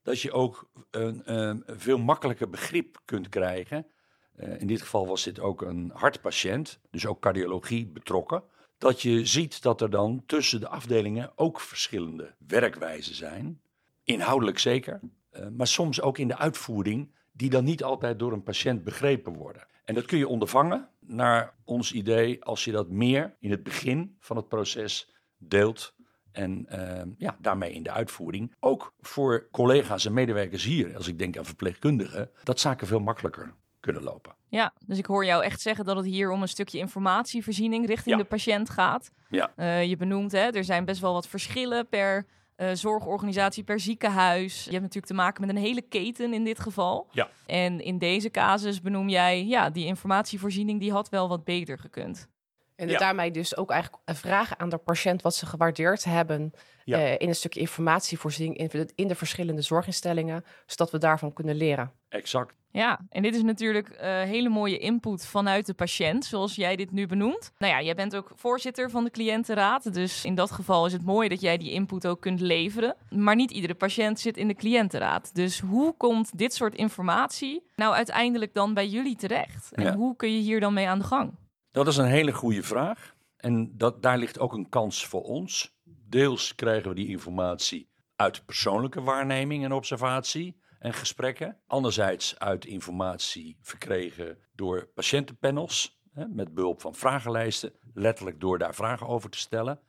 dat 0.04 0.22
je 0.22 0.32
ook 0.32 0.70
een, 0.92 1.64
veel 1.68 1.98
makkelijker 1.98 2.50
begrip 2.50 3.02
kunt 3.06 3.30
krijgen. 3.30 3.88
Eh, 4.36 4.62
in 4.62 4.68
dit 4.68 4.82
geval 4.82 5.08
was 5.08 5.24
dit 5.24 5.40
ook 5.40 5.62
een 5.62 5.92
hartpatiënt, 5.94 6.80
dus 6.92 7.06
ook 7.06 7.20
cardiologie 7.20 7.88
betrokken. 7.88 8.44
Dat 8.78 9.02
je 9.02 9.26
ziet 9.26 9.62
dat 9.62 9.82
er 9.82 9.90
dan 9.90 10.24
tussen 10.26 10.60
de 10.60 10.68
afdelingen 10.68 11.32
ook 11.36 11.60
verschillende 11.60 12.36
werkwijzen 12.48 13.16
zijn. 13.16 13.62
Inhoudelijk 14.04 14.60
zeker, 14.60 15.00
eh, 15.30 15.48
maar 15.48 15.68
soms 15.68 16.02
ook 16.02 16.18
in 16.18 16.28
de 16.28 16.38
uitvoering, 16.38 17.12
die 17.32 17.50
dan 17.50 17.64
niet 17.64 17.84
altijd 17.84 18.20
door 18.20 18.32
een 18.32 18.44
patiënt 18.44 18.84
begrepen 18.84 19.34
worden. 19.34 19.68
En 19.86 19.94
dat 19.94 20.06
kun 20.06 20.18
je 20.18 20.28
ondervangen, 20.28 20.90
naar 21.08 21.54
ons 21.64 21.92
idee, 21.92 22.44
als 22.44 22.64
je 22.64 22.72
dat 22.72 22.90
meer 22.90 23.36
in 23.40 23.52
het 23.52 23.64
begin 23.64 24.16
van 24.20 24.36
het 24.36 24.48
proces 24.48 25.14
deelt. 25.38 25.94
En 26.32 26.66
eh, 26.68 27.04
ja, 27.18 27.38
daarmee 27.40 27.74
in 27.74 27.84
de 27.84 27.92
uitvoering. 27.92 28.56
Ook 28.60 28.94
voor 29.02 29.48
collega's 29.52 30.06
en 30.06 30.14
medewerkers 30.14 30.64
hier, 30.64 30.96
als 30.96 31.08
ik 31.08 31.18
denk 31.20 31.38
aan 31.38 31.46
verpleegkundigen, 31.46 32.30
dat 32.44 32.60
zaken 32.60 32.88
veel 32.88 33.00
makkelijker 33.00 33.54
kunnen 33.80 34.04
lopen. 34.04 34.36
Ja, 34.50 34.74
dus 34.86 34.98
ik 34.98 35.06
hoor 35.06 35.26
jou 35.26 35.44
echt 35.44 35.62
zeggen 35.62 35.86
dat 35.86 35.96
het 35.96 36.06
hier 36.06 36.32
om 36.32 36.42
een 36.42 36.48
stukje 36.48 36.78
informatievoorziening 36.78 37.86
richting 37.88 38.16
Ja. 38.16 38.22
de 38.22 38.28
patiënt 38.28 38.70
gaat. 38.70 39.12
Ja. 39.30 39.52
Eh, 39.56 39.84
je 39.86 39.98
benoemt, 39.98 40.32
hè, 40.32 40.40
er 40.50 40.64
zijn 40.64 40.86
best 40.86 41.02
wel 41.02 41.14
wat 41.14 41.28
verschillen 41.28 41.88
per 41.88 42.26
eh, 42.56 42.70
zorgorganisatie, 42.74 43.64
per 43.64 43.80
ziekenhuis. 43.80 44.64
Je 44.64 44.70
hebt 44.70 44.82
natuurlijk 44.82 45.06
te 45.06 45.14
maken 45.14 45.46
met 45.46 45.56
een 45.56 45.62
hele 45.62 45.82
keten 45.82 46.34
in 46.34 46.44
dit 46.44 46.60
geval. 46.60 47.08
Ja. 47.12 47.30
En 47.46 47.80
in 47.82 47.98
deze 47.98 48.30
casus 48.30 48.82
benoem 48.82 49.10
jij, 49.10 49.46
ja, 49.46 49.70
die 49.70 49.86
informatievoorziening 49.86 50.80
die 50.80 50.92
had 50.92 51.10
wel 51.10 51.28
wat 51.28 51.44
beter 51.44 51.78
gekund. 51.80 52.28
En 52.76 52.88
Ja. 52.88 52.98
daarmee 52.98 53.32
dus 53.32 53.58
ook 53.58 53.72
eigenlijk 53.72 54.04
vragen 54.06 54.60
aan 54.60 54.70
de 54.70 54.78
patiënt 54.78 55.22
wat 55.22 55.36
ze 55.36 55.46
gewaardeerd 55.46 56.04
hebben 56.04 56.54
Ja. 56.84 56.98
eh, 56.98 57.12
in 57.18 57.28
een 57.28 57.36
stukje 57.36 57.60
informatievoorziening 57.60 58.58
in, 58.58 58.68
de- 58.72 58.92
in 58.96 59.08
de 59.08 59.16
verschillende 59.16 59.62
zorginstellingen, 59.62 60.46
zodat 60.66 60.92
we 60.92 60.98
daarvan 60.98 61.34
kunnen 61.34 61.56
leren. 61.56 61.92
Exact. 62.10 62.56
Ja, 62.72 63.00
en 63.10 63.22
dit 63.22 63.36
is 63.36 63.42
natuurlijk 63.44 63.90
eh, 63.90 64.10
hele 64.22 64.50
mooie 64.50 64.78
input 64.78 65.26
vanuit 65.26 65.66
de 65.66 65.74
patiënt, 65.74 66.26
zoals 66.26 66.56
jij 66.56 66.76
dit 66.76 66.92
nu 66.92 67.08
benoemt. 67.08 67.52
Nou 67.58 67.74
ja, 67.74 67.82
jij 67.82 67.96
bent 67.96 68.16
ook 68.16 68.32
voorzitter 68.36 68.90
van 68.90 69.04
de 69.04 69.10
cliëntenraad, 69.12 69.94
dus 69.94 70.26
in 70.26 70.36
dat 70.36 70.52
geval 70.52 70.86
is 70.86 70.94
het 70.94 71.06
mooi 71.06 71.30
dat 71.30 71.42
jij 71.42 71.58
die 71.58 71.72
input 71.72 72.08
ook 72.08 72.22
kunt 72.22 72.40
leveren. 72.40 72.96
Maar 73.10 73.36
niet 73.36 73.52
iedere 73.52 73.76
patiënt 73.76 74.20
zit 74.20 74.38
in 74.38 74.48
de 74.48 74.56
cliëntenraad. 74.56 75.36
Dus 75.36 75.60
hoe 75.60 75.94
komt 75.98 76.38
dit 76.38 76.54
soort 76.54 76.76
informatie 76.76 77.64
nou 77.76 77.94
uiteindelijk 77.94 78.54
dan 78.54 78.74
bij 78.74 78.88
jullie 78.88 79.16
terecht? 79.16 79.70
En 79.72 79.84
Ja. 79.84 79.96
hoe 79.96 80.16
kun 80.16 80.32
je 80.34 80.40
hier 80.42 80.60
dan 80.60 80.74
mee 80.74 80.88
aan 80.88 81.00
de 81.00 81.06
gang? 81.06 81.34
Dat 81.76 81.88
is 81.88 81.98
een 81.98 82.06
hele 82.06 82.32
goede 82.32 82.64
vraag. 82.64 83.16
En 83.38 83.78
dat, 83.78 84.02
daar 84.02 84.18
ligt 84.18 84.40
ook 84.40 84.54
een 84.54 84.70
kans 84.70 85.06
voor 85.06 85.22
ons. 85.24 85.76
Deels 85.84 86.56
krijgen 86.56 86.90
we 86.90 86.96
die 86.96 87.08
informatie 87.08 87.90
uit 88.16 88.46
persoonlijke 88.46 89.02
waarneming 89.02 89.64
en 89.64 89.72
observatie 89.72 90.60
en 90.80 90.94
gesprekken. 90.94 91.58
Anderzijds 91.68 92.40
uit 92.40 92.66
informatie 92.66 93.58
verkregen 93.62 94.38
door 94.54 94.88
patiëntenpanels. 94.94 96.00
Hè, 96.12 96.28
met 96.28 96.54
behulp 96.54 96.82
van 96.82 96.96
vragenlijsten, 96.96 97.74
letterlijk 97.94 98.40
door 98.40 98.58
daar 98.58 98.76
vragen 98.76 99.08
over 99.08 99.30
te 99.30 99.38
stellen. 99.38 99.80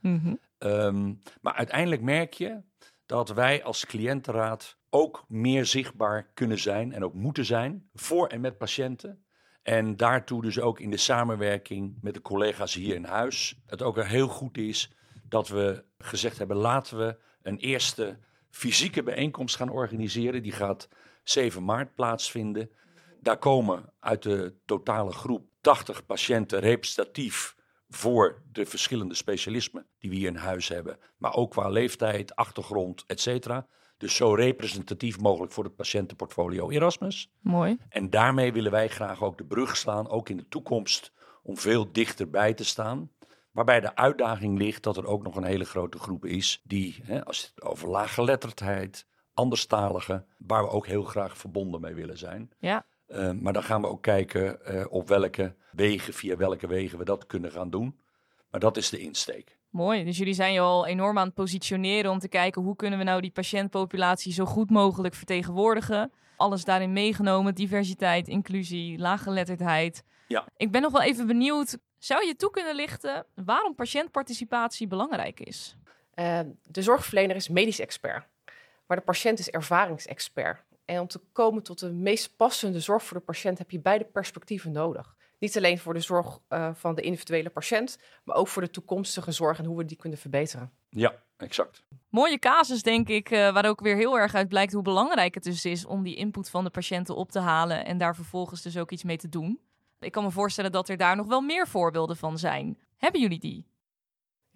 Ehm, 0.59 1.15
maar 1.41 1.55
uiteindelijk 1.55 2.03
merk 2.03 2.35
je 2.35 2.63
dat 3.07 3.29
wij 3.29 3.65
als 3.65 3.87
cliëntenraad 3.87 4.79
ook 4.91 5.25
meer 5.29 5.67
zichtbaar 5.67 6.31
kunnen 6.35 6.59
zijn 6.59 6.93
en 6.93 7.05
ook 7.05 7.15
moeten 7.15 7.45
zijn 7.45 7.89
voor 7.95 8.27
en 8.27 8.41
met 8.41 8.59
patiënten. 8.59 9.26
En 9.67 9.97
daartoe 9.97 10.43
dus 10.43 10.61
ook 10.61 10.81
in 10.81 10.91
de 10.91 10.97
samenwerking 10.97 11.99
met 12.01 12.15
de 12.15 12.21
collega's 12.21 12.75
hier 12.75 12.95
in 12.95 13.05
huis. 13.05 13.61
Het 13.67 13.83
ook 13.83 14.03
heel 14.03 14.29
goed 14.29 14.59
is 14.59 14.93
dat 15.29 15.49
we 15.49 15.85
gezegd 15.99 16.39
hebben: 16.39 16.57
laten 16.57 16.99
we 16.99 17.17
een 17.43 17.59
eerste 17.59 18.19
fysieke 18.51 19.03
bijeenkomst 19.03 19.57
gaan 19.57 19.69
organiseren. 19.69 20.43
Die 20.43 20.53
gaat 20.53 20.89
7 21.25 21.65
maart 21.65 21.95
plaatsvinden. 21.95 22.71
Daar 23.21 23.39
komen 23.39 23.93
uit 24.01 24.23
de 24.23 24.55
totale 24.65 25.13
groep 25.13 25.49
80 25.61 26.07
patiënten 26.07 26.61
representatief 26.61 27.57
voor 27.89 28.43
de 28.53 28.67
verschillende 28.67 29.15
specialismen 29.15 29.87
die 29.99 30.11
we 30.11 30.17
hier 30.17 30.29
in 30.29 30.37
huis 30.37 30.69
hebben. 30.69 30.99
Maar 31.17 31.35
ook 31.35 31.51
qua 31.51 31.69
leeftijd, 31.69 32.37
achtergrond, 32.37 33.05
et. 33.07 33.49
Dus 33.97 34.15
zo 34.15 34.35
representatief 34.35 35.21
mogelijk 35.21 35.53
voor 35.53 35.65
het 35.65 35.77
patiëntenportfolio 35.77 36.71
Erasmus. 36.71 37.31
Mooi. 37.41 37.79
En 37.89 38.11
daarmee 38.11 38.53
willen 38.53 38.71
wij 38.71 38.89
graag 38.89 39.23
ook 39.23 39.39
de 39.39 39.45
brug 39.45 39.77
slaan, 39.77 40.09
ook 40.09 40.29
in 40.29 40.37
de 40.37 40.49
toekomst, 40.49 41.13
om 41.43 41.57
veel 41.57 41.93
dichterbij 41.93 42.55
te 42.55 42.65
staan. 42.65 43.11
Waarbij 43.53 43.81
de 43.81 43.97
uitdaging 43.97 44.59
ligt 44.59 44.83
dat 44.83 44.97
er 44.97 45.07
ook 45.07 45.23
nog 45.23 45.37
een 45.37 45.45
hele 45.45 45.65
grote 45.65 45.99
groep 45.99 46.25
is 46.25 46.61
die, 46.65 47.01
hè, 47.03 47.25
als 47.25 47.43
het 47.55 47.65
over 47.65 47.89
laaggeletterdheid, 47.89 49.07
anderstaligen, 49.35 50.27
waar 50.39 50.63
we 50.63 50.71
ook 50.71 50.87
heel 50.87 51.03
graag 51.03 51.37
verbonden 51.39 51.81
mee 51.81 51.95
willen 51.95 52.19
zijn. 52.19 52.53
Ja. 52.59 52.87
Eh, 53.07 53.33
maar 53.33 53.53
dan 53.53 53.63
gaan 53.63 53.81
we 53.81 53.87
ook 53.87 54.03
kijken 54.03 54.65
eh, 54.65 54.85
op 54.89 55.09
welke 55.09 55.55
wegen, 55.73 56.15
via 56.15 56.37
welke 56.37 56.67
wegen 56.67 56.99
we 56.99 57.05
dat 57.05 57.27
kunnen 57.27 57.53
gaan 57.53 57.71
doen. 57.71 58.01
Maar 58.51 58.61
dat 58.61 58.77
is 58.77 58.89
de 58.89 58.99
insteek. 58.99 59.56
Mooi. 59.71 60.05
Dus 60.05 60.19
jullie 60.19 60.35
zijn 60.35 60.53
je 60.53 60.61
al 60.61 60.87
enorm 60.87 61.19
aan 61.19 61.27
het 61.27 61.35
positioneren 61.35 62.11
om 62.11 62.19
te 62.19 62.29
kijken 62.29 62.63
hoe 62.63 62.77
kunnen 62.77 62.99
we 62.99 63.05
nou 63.05 63.21
die 63.21 63.31
patiëntpopulatie 63.31 64.33
zo 64.33 64.45
goed 64.45 64.71
mogelijk 64.71 65.15
vertegenwoordigen. 65.15 66.13
Alles 66.37 66.65
daarin 66.65 66.93
meegenomen, 66.93 67.55
diversiteit, 67.55 68.29
inclusie, 68.29 68.99
laaggeletterdheid. 68.99 70.05
Ja. 70.29 70.45
Ik 70.57 70.71
ben 70.71 70.83
nog 70.83 70.93
wel 70.93 71.03
even 71.03 71.27
benieuwd, 71.27 71.79
zou 71.99 72.27
je 72.27 72.37
toe 72.37 72.51
kunnen 72.51 72.75
lichten 72.75 73.27
waarom 73.35 73.75
patiëntparticipatie 73.75 74.87
belangrijk 74.87 75.41
is? 75.41 75.77
Uh, 76.15 76.41
de 76.63 76.83
zorgverlener 76.83 77.37
is 77.37 77.49
medisch 77.49 77.81
expert, 77.81 78.27
maar 78.87 78.97
de 78.97 79.03
patiënt 79.03 79.39
is 79.39 79.51
ervaringsexpert. 79.51 80.65
En 80.85 81.01
om 81.01 81.07
te 81.07 81.21
komen 81.33 81.63
tot 81.63 81.79
de 81.79 81.93
meest 81.93 82.37
passende 82.37 82.81
zorg 82.81 83.03
voor 83.03 83.17
de 83.17 83.25
patiënt 83.25 83.59
heb 83.59 83.71
je 83.71 83.81
beide 83.81 84.05
perspectieven 84.05 84.73
nodig. 84.73 85.16
Niet 85.39 85.57
alleen 85.57 85.79
voor 85.79 85.95
de 85.95 86.01
zorg 86.01 86.39
uh, 86.49 86.71
van 86.75 86.95
de 86.95 87.03
individuele 87.03 87.51
patiënt, 87.51 87.99
maar 88.25 88.37
ook 88.37 88.49
voor 88.49 88.63
de 88.63 88.71
toekomstige 88.71 89.33
zorg 89.33 89.59
en 89.59 89.65
hoe 89.65 89.77
we 89.77 89.85
die 89.85 89.97
kunnen 89.97 90.19
verbeteren. 90.19 90.73
Ja, 90.91 91.15
exact. 91.37 91.85
Mooie 92.09 92.39
casus, 92.39 92.83
denk 92.83 93.09
ik, 93.09 93.31
uh, 93.31 93.53
waar 93.53 93.69
ook 93.69 93.81
weer 93.81 93.97
heel 93.97 94.19
erg 94.19 94.35
uit 94.35 94.49
blijkt 94.49 94.73
hoe 94.73 94.83
belangrijk 94.83 95.35
het 95.35 95.43
dus 95.43 95.65
is 95.65 95.85
om 95.87 96.03
die 96.03 96.17
input 96.17 96.51
van 96.51 96.65
de 96.65 96.71
patiënten 96.71 97.17
op 97.17 97.31
te 97.31 97.39
halen 97.39 97.85
en 97.85 97.99
daar 97.99 98.15
vervolgens 98.15 98.63
dus 98.63 98.79
ook 98.79 98.91
iets 98.91 99.05
mee 99.05 99.17
te 99.17 99.29
doen. 99.29 99.61
Ik 100.01 100.13
kan 100.13 100.25
me 100.25 100.31
voorstellen 100.31 100.73
dat 100.73 100.89
er 100.89 100.97
daar 100.97 101.17
nog 101.17 101.27
wel 101.27 101.41
meer 101.41 101.69
voorbeelden 101.69 102.17
van 102.17 102.39
zijn. 102.39 102.79
Hebben 102.97 103.21
jullie 103.21 103.39
die? 103.39 103.67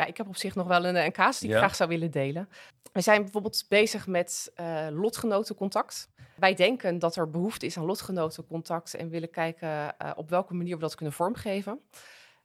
Ja, 0.00 0.06
ik 0.06 0.16
heb 0.16 0.28
op 0.28 0.36
zich 0.36 0.54
nog 0.54 0.66
wel 0.66 0.84
een, 0.84 0.96
een 0.96 1.12
casus 1.12 1.40
die 1.40 1.48
Ja. 1.48 1.54
ik 1.54 1.62
graag 1.62 1.76
zou 1.76 1.88
willen 1.88 2.10
delen. 2.10 2.48
We 2.92 3.00
zijn 3.00 3.22
bijvoorbeeld 3.22 3.64
bezig 3.68 4.06
met 4.06 4.50
eh 4.54 4.86
lotgenotencontact. 4.90 6.08
Wij 6.36 6.54
denken 6.54 6.98
dat 6.98 7.16
er 7.16 7.30
behoefte 7.30 7.66
is 7.66 7.76
aan 7.76 7.84
lotgenotencontact 7.84 8.94
en 8.94 9.08
willen 9.08 9.30
kijken 9.30 9.98
eh, 9.98 10.10
op 10.16 10.30
welke 10.30 10.54
manier 10.54 10.74
we 10.74 10.80
dat 10.80 10.94
kunnen 10.94 11.14
vormgeven. 11.14 11.80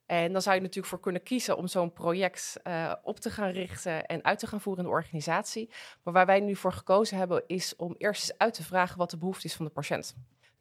En 0.05 0.31
dan 0.31 0.41
zou 0.41 0.55
je 0.55 0.61
natuurlijk 0.61 0.87
voor 0.87 0.99
kunnen 0.99 1.23
kiezen 1.23 1.57
om 1.57 1.67
zo'n 1.67 1.93
project 1.93 2.59
eh, 2.63 2.93
op 3.03 3.19
te 3.19 3.29
gaan 3.29 3.51
richten 3.51 4.05
en 4.05 4.23
uit 4.23 4.39
te 4.39 4.47
gaan 4.47 4.61
voeren 4.61 4.83
in 4.83 4.89
de 4.89 4.95
organisatie. 4.95 5.69
Maar 6.03 6.13
waar 6.13 6.25
wij 6.25 6.39
nu 6.39 6.55
voor 6.55 6.73
gekozen 6.73 7.17
hebben, 7.17 7.43
is 7.47 7.75
om 7.75 7.95
eerst 7.97 8.21
eens 8.21 8.37
uit 8.37 8.53
te 8.53 8.63
vragen 8.63 8.97
wat 8.97 9.09
de 9.09 9.17
behoefte 9.17 9.47
is 9.47 9.55
van 9.55 9.65
de 9.65 9.71
patiënt. 9.71 10.15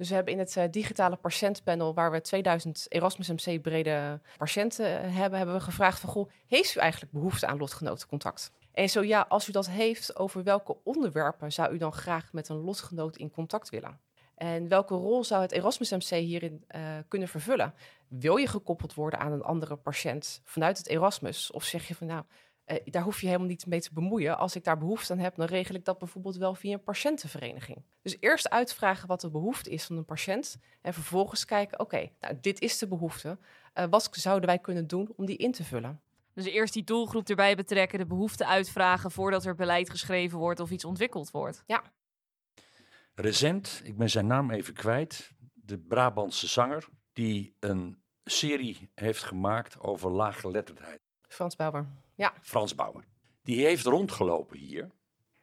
Dus 0.04 0.12
we 0.12 0.18
hebben 0.18 0.38
in 0.38 0.44
het 0.44 0.56
eh, 0.56 0.64
digitale 0.70 1.16
patiëntpanel, 1.16 1.94
waar 1.94 2.10
we 2.10 2.20
2000 2.20 2.86
Erasmus 2.88 3.28
MC 3.28 3.62
brede 3.62 4.20
patiënten 4.36 4.86
eh, 4.86 5.16
hebben, 5.16 5.38
hebben 5.38 5.56
we 5.56 5.60
gevraagd 5.60 6.00
van, 6.00 6.10
goh, 6.10 6.30
heeft 6.46 6.76
u 6.76 6.80
eigenlijk 6.80 7.12
behoefte 7.12 7.46
aan 7.46 7.58
lotgenotencontact? 7.58 8.50
En 8.72 8.88
zo 8.88 9.02
ja, 9.02 9.26
als 9.28 9.48
u 9.48 9.52
dat 9.52 9.68
heeft, 9.68 10.16
over 10.16 10.42
welke 10.42 10.76
onderwerpen 10.82 11.52
zou 11.52 11.74
u 11.74 11.78
dan 11.78 11.92
graag 11.92 12.32
met 12.32 12.48
een 12.48 12.56
lotgenoot 12.56 13.16
in 13.16 13.30
contact 13.30 13.68
willen? 13.70 14.00
En 14.34 14.68
welke 14.68 14.94
rol 14.94 15.24
zou 15.24 15.42
het 15.42 15.52
Erasmus 15.52 15.90
MC 15.90 16.08
hierin 16.08 16.64
eh, 16.66 16.82
kunnen 17.08 17.28
vervullen? 17.28 17.74
Wil 18.08 18.36
je 18.36 18.46
gekoppeld 18.46 18.94
worden 18.94 19.18
aan 19.18 19.32
een 19.32 19.42
andere 19.42 19.76
patiënt 19.76 20.40
vanuit 20.44 20.78
het 20.78 20.88
Erasmus? 20.88 21.50
Of 21.50 21.64
zeg 21.64 21.88
je 21.88 21.94
van 21.94 22.06
nou, 22.06 22.24
eh, 22.64 22.76
daar 22.84 23.02
hoef 23.02 23.20
je 23.20 23.26
helemaal 23.26 23.48
niet 23.48 23.66
mee 23.66 23.80
te 23.80 23.92
bemoeien. 23.92 24.38
Als 24.38 24.56
ik 24.56 24.64
daar 24.64 24.78
behoefte 24.78 25.12
aan 25.12 25.18
heb, 25.18 25.34
dan 25.36 25.46
regel 25.46 25.74
ik 25.74 25.84
dat 25.84 25.98
bijvoorbeeld 25.98 26.36
wel 26.36 26.54
via 26.54 26.72
een 26.72 26.82
patiëntenvereniging. 26.82 27.82
Dus 28.02 28.16
eerst 28.20 28.50
uitvragen 28.50 29.08
wat 29.08 29.20
de 29.20 29.30
behoefte 29.30 29.70
is 29.70 29.84
van 29.84 29.96
een 29.96 30.04
patiënt. 30.04 30.56
En 30.80 30.94
vervolgens 30.94 31.44
kijken, 31.44 31.80
oké, 31.80 32.10
nou, 32.20 32.38
dit 32.40 32.60
is 32.60 32.78
de 32.78 32.88
behoefte. 32.88 33.38
Eh, 33.72 33.84
wat 33.90 34.08
zouden 34.10 34.48
wij 34.48 34.58
kunnen 34.58 34.86
doen 34.86 35.12
om 35.16 35.26
die 35.26 35.36
in 35.36 35.52
te 35.52 35.64
vullen? 35.64 36.00
Dus 36.34 36.44
eerst 36.44 36.72
die 36.72 36.84
doelgroep 36.84 37.28
erbij 37.28 37.56
betrekken, 37.56 37.98
de 37.98 38.06
behoefte 38.06 38.46
uitvragen 38.46 39.10
voordat 39.10 39.44
er 39.44 39.54
beleid 39.54 39.90
geschreven 39.90 40.38
wordt 40.38 40.60
of 40.60 40.70
iets 40.70 40.84
ontwikkeld 40.84 41.30
wordt. 41.30 41.62
Recent, 43.14 43.80
ik 43.84 43.96
ben 43.96 44.10
zijn 44.10 44.26
naam 44.26 44.50
even 44.50 44.74
kwijt, 44.74 45.30
de 45.52 45.78
Brabantse 45.78 46.46
zanger, 46.46 46.88
die 47.12 47.56
een 47.60 48.02
serie 48.24 48.90
heeft 48.94 49.22
gemaakt 49.22 49.80
over 49.80 50.10
laaggeletterdheid. 50.10 51.03
Frans 51.34 51.56
Bauer. 51.56 51.86
Frans 52.42 52.74
Bauer. 52.74 53.04
Die 53.42 53.64
heeft 53.64 53.84
rondgelopen 53.84 54.58
hier 54.58 54.90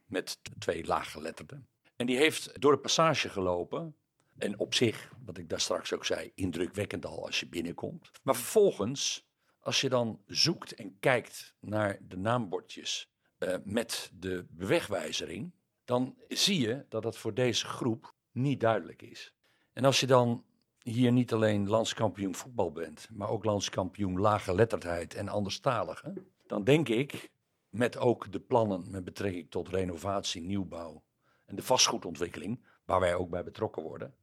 met 0.05 0.39
twee 0.59 0.85
laaggeletterden. 0.85 1.67
En 1.95 2.05
die 2.05 2.17
heeft 2.17 2.61
door 2.61 2.71
de 2.71 2.77
passage 2.77 3.29
gelopen. 3.29 3.95
En 4.37 4.59
op 4.59 4.73
zich, 4.73 5.11
wat 5.25 5.37
ik 5.37 5.49
daar 5.49 5.59
straks 5.59 5.93
ook 5.93 6.05
zei, 6.05 6.31
indrukwekkend 6.35 7.05
al 7.05 7.25
als 7.25 7.39
je 7.39 7.47
binnenkomt. 7.47 8.11
Maar 8.23 8.35
vervolgens, 8.35 9.27
als 9.59 9.81
je 9.81 9.89
dan 9.89 10.21
zoekt 10.25 10.73
en 10.73 10.99
kijkt 10.99 11.55
naar 11.59 11.97
de 12.01 12.17
naambordjes 12.17 13.11
eh, 13.37 13.55
met 13.63 14.11
de 14.13 14.45
bewegwijzering, 14.49 15.51
dan 15.85 16.15
zie 16.27 16.59
je 16.59 16.85
dat 16.89 17.03
het 17.03 17.17
voor 17.17 17.33
deze 17.33 17.65
groep 17.65 18.13
niet 18.31 18.59
duidelijk 18.59 19.01
is. 19.01 19.33
En 19.73 19.85
als 19.85 19.99
je 19.99 20.07
dan 20.07 20.45
hier 20.83 21.11
niet 21.11 21.33
alleen 21.33 21.69
landskampioen 21.69 22.35
voetbal 22.35 22.71
bent, 22.71 23.07
maar 23.11 23.29
ook 23.29 23.43
landskampioen 23.43 24.19
laaggeletterdheid 24.19 25.13
en 25.13 25.29
anderstaligen, 25.29 26.27
dan 26.47 26.63
denk 26.63 26.89
ik, 26.89 27.31
met 27.69 27.97
ook 27.97 28.31
de 28.31 28.39
plannen 28.39 28.91
met 28.91 29.03
betrekking 29.03 29.51
tot 29.51 29.69
renovatie, 29.69 30.41
nieuwbouw 30.41 31.03
en 31.45 31.55
de 31.55 31.63
vastgoedontwikkeling, 31.63 32.65
waar 32.85 32.99
wij 32.99 33.15
ook 33.15 33.29
bij 33.29 33.43
betrokken 33.43 33.83
worden, 33.83 34.15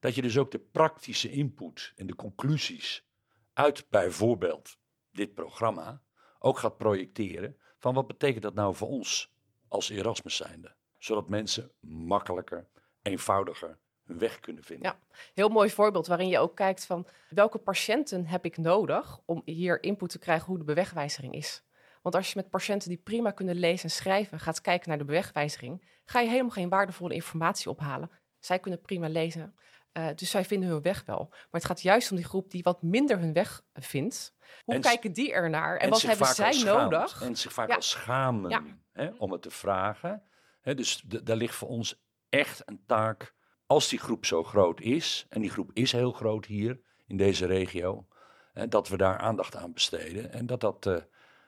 dat 0.00 0.14
je 0.14 0.22
dus 0.22 0.38
ook 0.38 0.50
de 0.50 0.58
praktische 0.58 1.30
input 1.30 1.92
en 1.96 2.06
de 2.06 2.14
conclusies 2.14 3.06
uit 3.52 3.86
bijvoorbeeld 3.90 4.78
dit 5.12 5.34
programma 5.34 6.02
ook 6.38 6.58
gaat 6.58 6.76
projecteren 6.76 7.56
van 7.78 7.94
wat 7.94 8.06
betekent 8.06 8.42
dat 8.42 8.54
nou 8.54 8.74
voor 8.74 8.88
ons 8.88 9.34
als 9.68 9.90
Erasmus 9.90 10.36
zijnde, 10.36 10.74
zodat 10.98 11.28
mensen 11.28 11.70
makkelijker, 11.80 12.68
eenvoudiger 13.02 13.78
hun 14.06 14.18
weg 14.18 14.40
kunnen 14.40 14.64
vinden. 14.64 14.86
Ja. 14.90 14.98
Heel 15.34 15.48
mooi 15.48 15.70
voorbeeld 15.70 16.06
waarin 16.06 16.28
je 16.28 16.38
ook 16.38 16.56
kijkt 16.56 16.86
van 16.86 17.06
welke 17.28 17.58
patiënten 17.58 18.26
heb 18.26 18.44
ik 18.44 18.56
nodig 18.56 19.20
om 19.24 19.42
hier 19.44 19.82
input 19.82 20.10
te 20.10 20.18
krijgen 20.18 20.46
hoe 20.46 20.58
de 20.58 20.64
bewegwijzering 20.64 21.34
is. 21.34 21.64
Want 22.02 22.14
als 22.14 22.28
je 22.32 22.40
met 22.40 22.50
patiënten 22.50 22.88
die 22.88 22.98
prima 22.98 23.30
kunnen 23.30 23.54
lezen 23.56 23.84
en 23.84 23.90
schrijven 23.94 24.40
gaat 24.40 24.60
kijken 24.60 24.88
naar 24.88 24.98
de 24.98 25.04
bewegwijzering, 25.04 25.88
ga 26.04 26.20
je 26.20 26.28
helemaal 26.28 26.50
geen 26.50 26.68
waardevolle 26.68 27.14
informatie 27.14 27.70
ophalen. 27.70 28.10
Zij 28.38 28.58
kunnen 28.58 28.80
prima 28.80 29.08
lezen, 29.08 29.54
eh, 29.92 30.06
dus 30.14 30.30
zij 30.30 30.44
vinden 30.44 30.68
hun 30.68 30.82
weg 30.82 31.04
wel. 31.04 31.26
Maar 31.30 31.46
het 31.50 31.64
gaat 31.64 31.82
juist 31.82 32.10
om 32.10 32.16
die 32.16 32.26
groep 32.26 32.50
die 32.50 32.62
wat 32.62 32.82
minder 32.82 33.18
hun 33.18 33.32
weg 33.32 33.62
vindt. 33.72 34.34
Hoe 34.64 34.74
En 34.74 34.80
kijken 34.80 35.12
die 35.12 35.32
ernaar 35.32 35.76
en, 35.76 35.90
wat 35.90 35.98
zich 36.00 36.08
hebben 36.08 36.26
zij 36.26 36.62
nodig? 36.62 37.22
En 37.22 37.36
zich 37.36 37.52
vaak 37.52 37.68
Ja. 37.68 37.74
al 37.74 37.82
schamen 37.82 38.50
Ja. 38.50 38.62
hè, 38.92 39.10
om 39.18 39.32
het 39.32 39.42
te 39.42 39.50
vragen. 39.50 40.22
Hè, 40.60 40.74
dus 40.74 41.02
daar 41.06 41.36
ligt 41.36 41.54
voor 41.54 41.68
ons 41.68 42.04
echt 42.28 42.62
een 42.64 42.82
taak, 42.86 43.34
als 43.66 43.88
die 43.88 43.98
groep 43.98 44.24
zo 44.24 44.42
groot 44.44 44.80
is, 44.80 45.26
en 45.28 45.40
die 45.40 45.50
groep 45.50 45.70
is 45.72 45.92
heel 45.92 46.12
groot 46.12 46.46
hier 46.46 46.80
in 47.06 47.16
deze 47.16 47.46
regio, 47.46 48.06
hè, 48.52 48.68
dat 48.68 48.88
we 48.88 48.96
daar 48.96 49.18
aandacht 49.18 49.56
aan 49.56 49.72
besteden. 49.72 50.32
En 50.32 50.46
dat 50.46 50.60
dat 50.60 50.86
eh, 50.86 50.96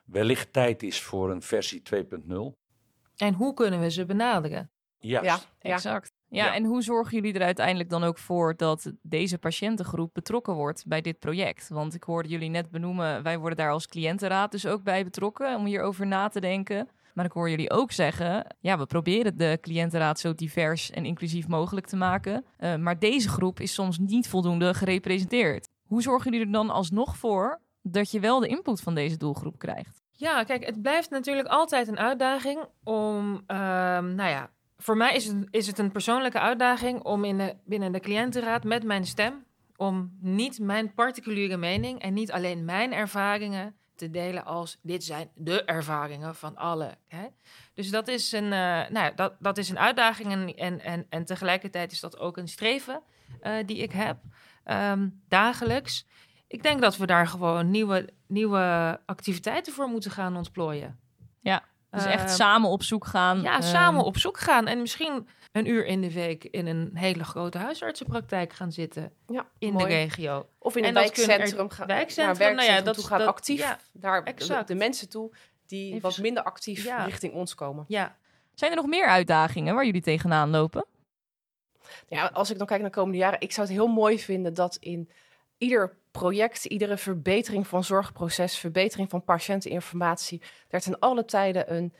wellicht 0.05 0.53
tijd 0.53 0.83
is 0.83 1.03
voor 1.03 1.31
een 1.31 1.43
versie 1.43 1.83
2.0. 1.83 2.57
En 3.17 3.35
hoe 3.35 3.55
kunnen 3.55 3.81
we 3.81 3.91
ze 3.91 4.07
benaderen? 4.07 4.71
Juist. 4.99 5.49
Ja. 5.61 5.71
Exact. 5.71 6.13
Ja, 6.29 6.45
Ja. 6.45 6.55
en 6.55 6.65
hoe 6.65 6.83
zorgen 6.83 7.15
jullie 7.15 7.35
er 7.35 7.43
uiteindelijk 7.43 7.91
dan 7.91 8.05
ook 8.05 8.19
voor 8.19 8.57
dat 8.57 8.93
deze 9.03 9.39
patiëntengroep 9.39 10.15
betrokken 10.15 10.55
wordt 10.55 10.87
bij 10.87 11.01
dit 11.01 11.19
project? 11.19 11.69
Want 11.69 11.95
ik 11.95 12.03
hoorde 12.03 12.29
jullie 12.29 12.49
net 12.49 12.71
benoemen, 12.71 13.23
wij 13.23 13.39
worden 13.39 13.59
daar 13.59 13.71
als 13.71 13.87
cliëntenraad 13.87 14.51
dus 14.51 14.67
ook 14.67 14.83
bij 14.83 15.05
betrokken 15.05 15.57
om 15.57 15.65
hierover 15.67 16.07
na 16.07 16.29
te 16.29 16.41
denken. 16.41 16.89
Maar 17.19 17.27
ik 17.27 17.33
hoor 17.33 17.51
jullie 17.51 17.71
ook 17.71 17.93
zeggen, 17.93 18.57
ja, 18.61 18.79
we 18.79 18.87
proberen 18.87 19.37
de 19.37 19.59
cliëntenraad 19.61 20.21
zo 20.21 20.35
divers 20.35 20.91
en 20.91 21.05
inclusief 21.05 21.49
mogelijk 21.49 21.87
te 21.87 21.97
maken. 21.97 22.45
Eh, 22.57 22.77
maar 22.77 22.99
deze 22.99 23.29
groep 23.29 23.61
is 23.61 23.75
soms 23.75 23.99
niet 23.99 24.29
voldoende 24.29 24.75
gerepresenteerd. 24.75 25.69
Hoe 25.87 26.03
zorgen 26.03 26.31
jullie 26.31 26.47
er 26.47 26.53
dan 26.53 26.71
alsnog 26.71 27.17
voor 27.17 27.61
dat 27.83 28.11
je 28.11 28.21
wel 28.21 28.41
de 28.41 28.49
input 28.49 28.81
van 28.81 28.95
deze 28.95 29.17
doelgroep 29.17 29.59
krijgt? 29.59 30.03
Ja, 30.11 30.45
kijk, 30.45 30.67
het 30.67 30.83
blijft 30.83 31.11
natuurlijk 31.11 31.49
altijd 31.49 31.89
een 31.89 31.99
uitdaging 31.99 32.65
om, 32.85 33.43
ehm, 33.47 34.15
nou 34.15 34.31
ja, 34.31 34.51
voor 34.77 34.97
mij 34.97 35.15
is 35.15 35.27
het, 35.27 35.37
is 35.51 35.67
het 35.67 35.79
een 35.79 35.93
persoonlijke 35.93 36.41
uitdaging 36.41 37.03
om 37.03 37.25
in 37.25 37.39
de, 37.39 37.57
binnen 37.65 37.93
de 37.93 38.01
cliëntenraad 38.01 38.65
met 38.65 38.85
mijn 38.85 39.07
stem, 39.07 39.45
om 39.77 40.17
niet 40.21 40.59
mijn 40.61 40.95
particuliere 40.95 41.57
mening 41.57 42.01
en 42.01 42.15
niet 42.15 42.33
alleen 42.33 42.65
mijn 42.65 42.93
ervaringen 42.93 43.78
te 43.99 44.11
delen 44.11 44.45
als 44.45 44.79
dit 44.83 45.05
zijn 45.05 45.31
de 45.35 45.65
ervaringen 45.65 46.35
van 46.35 46.57
alle. 46.57 46.97
Hè? 47.07 47.27
Dus 47.75 47.91
dat 47.91 48.09
is 48.09 48.33
een, 48.33 48.53
eh, 48.53 48.89
nou 48.89 49.15
dat, 49.15 49.35
dat 49.39 49.59
is 49.59 49.69
een 49.69 49.79
uitdaging 49.79 50.33
en, 50.33 50.55
en, 50.57 50.81
en, 50.81 51.07
en 51.09 51.25
tegelijkertijd 51.25 51.93
is 51.93 52.01
dat 52.01 52.19
ook 52.19 52.37
een 52.37 52.49
streven 52.49 53.03
eh, 53.41 53.67
die 53.67 53.77
ik 53.77 53.93
heb 53.93 54.17
ehm, 54.65 55.09
dagelijks. 55.29 56.07
Ik 56.47 56.63
denk 56.63 56.81
dat 56.81 56.97
we 56.97 57.07
daar 57.07 57.27
gewoon 57.27 57.71
nieuwe, 57.71 58.09
nieuwe 58.27 59.01
activiteiten 59.07 59.73
voor 59.73 59.89
moeten 59.89 60.11
gaan 60.11 60.37
ontplooien. 60.37 60.99
Ja, 61.41 61.65
Dus 61.91 62.05
echt 62.05 62.25
Ehm, 62.25 62.35
samen 62.35 62.71
op 62.71 62.83
zoek 62.83 63.07
gaan. 63.07 63.41
Ja, 63.43 63.53
ehm, 63.53 63.63
samen 63.63 64.05
op 64.05 64.19
zoek 64.19 64.39
gaan. 64.39 64.67
En 64.67 64.81
misschien 64.81 65.29
een 65.53 65.67
uur 65.67 65.87
in 65.87 66.01
de 66.01 66.13
week 66.13 66.45
in 66.45 66.67
een 66.67 66.91
hele 66.95 67.25
grote 67.25 67.59
huisartsenpraktijk 67.59 68.53
gaan 68.53 68.73
zitten. 68.73 69.13
Ja, 69.27 69.47
In 69.59 69.73
mooi. 69.73 69.85
de 69.87 69.91
regio. 69.95 70.49
Of 70.59 70.77
in 70.77 70.83
En 70.83 70.89
een 70.89 70.95
wijkcentrum 70.95 71.71
gaan. 71.71 71.87
wijkcentrum, 71.87 72.27
naar 72.27 72.37
nou 72.39 72.51
ja, 72.51 72.55
werkcentrum 72.57 72.85
dat- 72.85 72.95
toe 72.95 73.05
gaan, 73.07 73.19
dat- 73.19 73.29
actief 73.29 73.59
ja, 73.59 73.79
de, 73.93 74.21
exact. 74.25 74.69
de 74.69 74.75
mensen 74.75 75.09
toe 75.09 75.31
die 75.67 75.89
Even 75.89 76.01
wat 76.01 76.19
minder 76.19 76.43
actief 76.43 76.85
Ja. 76.85 77.05
richting 77.05 77.33
ons 77.33 77.55
komen. 77.55 77.85
Ja, 77.89 78.17
Zijn 78.55 78.71
er 78.71 78.77
nog 78.77 78.87
meer 78.87 79.07
uitdagingen 79.07 79.75
waar 79.75 79.85
jullie 79.85 80.03
tegenaan 80.03 80.51
lopen? 80.51 80.85
Ja, 82.09 82.27
als 82.33 82.51
ik 82.51 82.59
dan 82.59 82.67
kijk 82.67 82.81
naar 82.81 82.91
de 82.91 82.97
komende 82.97 83.19
jaren, 83.19 83.41
ik 83.41 83.53
zou 83.53 83.67
het 83.67 83.77
heel 83.77 83.87
mooi 83.87 84.19
vinden 84.19 84.55
dat 84.55 84.77
in 84.81 85.11
ieder 85.59 85.97
project, 86.19 86.65
iedere 86.65 86.97
verbetering 86.97 87.67
van 87.67 87.85
zorgproces, 87.85 88.59
verbetering 88.59 89.11
van 89.11 89.25
patiënteninformatie, 89.25 90.43
er 90.69 90.81
ten 90.81 90.99
alle 90.99 91.25
tijden 91.25 91.75
een 91.75 91.95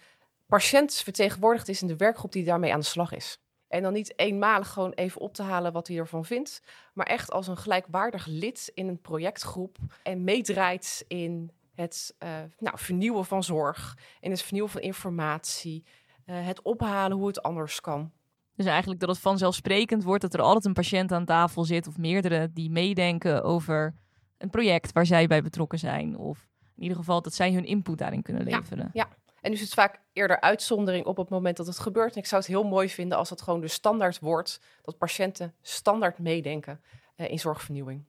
patiënt 0.47 0.95
vertegenwoordigd 0.95 1.69
is 1.69 1.83
in 1.83 1.89
de 1.89 1.97
werkgroep 1.97 2.33
die 2.33 2.45
daarmee 2.45 2.73
aan 2.73 2.81
de 2.81 2.87
slag 2.87 3.13
is. 3.13 3.39
En 3.69 3.83
dan 3.83 3.93
niet 3.93 4.19
eenmalig 4.19 4.69
gewoon 4.69 4.93
even 4.93 5.21
op 5.21 5.35
te 5.35 5.43
halen 5.43 5.73
wat 5.73 5.89
hij 5.89 5.97
ervan 5.97 6.25
vindt, 6.25 6.63
maar 6.95 7.07
echt 7.07 7.31
als 7.31 7.47
een 7.47 7.57
gelijkwaardig 7.57 8.27
lid 8.27 8.71
in 8.75 8.89
een 8.89 9.01
projectgroep 9.01 9.77
en 10.03 10.25
meedraait 10.25 11.05
in 11.09 11.51
het 11.75 12.15
uh, 12.19 12.29
nou, 12.59 12.79
vernieuwen 12.79 13.25
van 13.25 13.43
zorg, 13.43 13.99
in 14.21 14.31
het 14.31 14.43
vernieuwen 14.43 14.73
van 14.73 14.81
informatie, 14.81 15.85
uh, 16.27 16.47
het 16.47 16.63
ophalen 16.63 17.17
hoe 17.17 17.27
het 17.27 17.43
anders 17.43 17.81
kan. 17.81 18.13
Dus 18.55 18.67
eigenlijk 18.67 19.01
dat 19.01 19.09
het 19.09 19.19
vanzelfsprekend 19.19 20.05
wordt 20.05 20.23
dat 20.23 20.35
er 20.35 20.41
altijd 20.41 20.65
een 20.65 20.73
patiënt 20.73 21.13
aan 21.13 21.25
tafel 21.25 21.65
zit 21.65 21.87
of 21.87 21.97
meerdere 21.97 22.53
die 22.53 22.71
meedenken 22.71 23.43
over 23.43 23.95
een 24.39 24.51
project 24.51 24.93
waar 24.93 25.07
zij 25.07 25.27
bij 25.27 25.43
betrokken 25.43 25.79
zijn. 25.79 26.17
Of 26.17 26.49
in 26.77 26.83
ieder 26.83 26.97
geval 26.97 27.23
dat 27.23 27.35
zij 27.35 27.53
hun 27.53 27.65
input 27.65 27.99
daarin 27.99 28.23
kunnen 28.23 28.43
leveren. 28.43 28.91
Ja, 28.93 29.09
ja. 29.09 29.09
en 29.41 29.51
dus 29.51 29.61
het 29.61 29.75
vaak 29.75 30.01
eerder 30.13 30.41
uitzondering 30.41 31.07
op 31.07 31.17
het 31.17 31.29
moment 31.29 31.57
dat 31.57 31.67
het 31.67 31.79
gebeurt. 31.79 32.13
En 32.13 32.19
ik 32.19 32.27
zou 32.27 32.41
het 32.41 32.51
heel 32.51 32.65
mooi 32.65 32.89
vinden 32.89 33.19
als 33.19 33.29
dat 33.29 33.43
gewoon 33.43 33.61
de 33.61 33.69
standaard 33.69 34.19
wordt, 34.19 34.61
dat 34.83 34.99
patiënten 34.99 35.55
standaard 35.63 36.19
meedenken 36.19 36.81
uh, 37.17 37.31
in 37.31 37.39
zorgvernieuwing. 37.39 38.05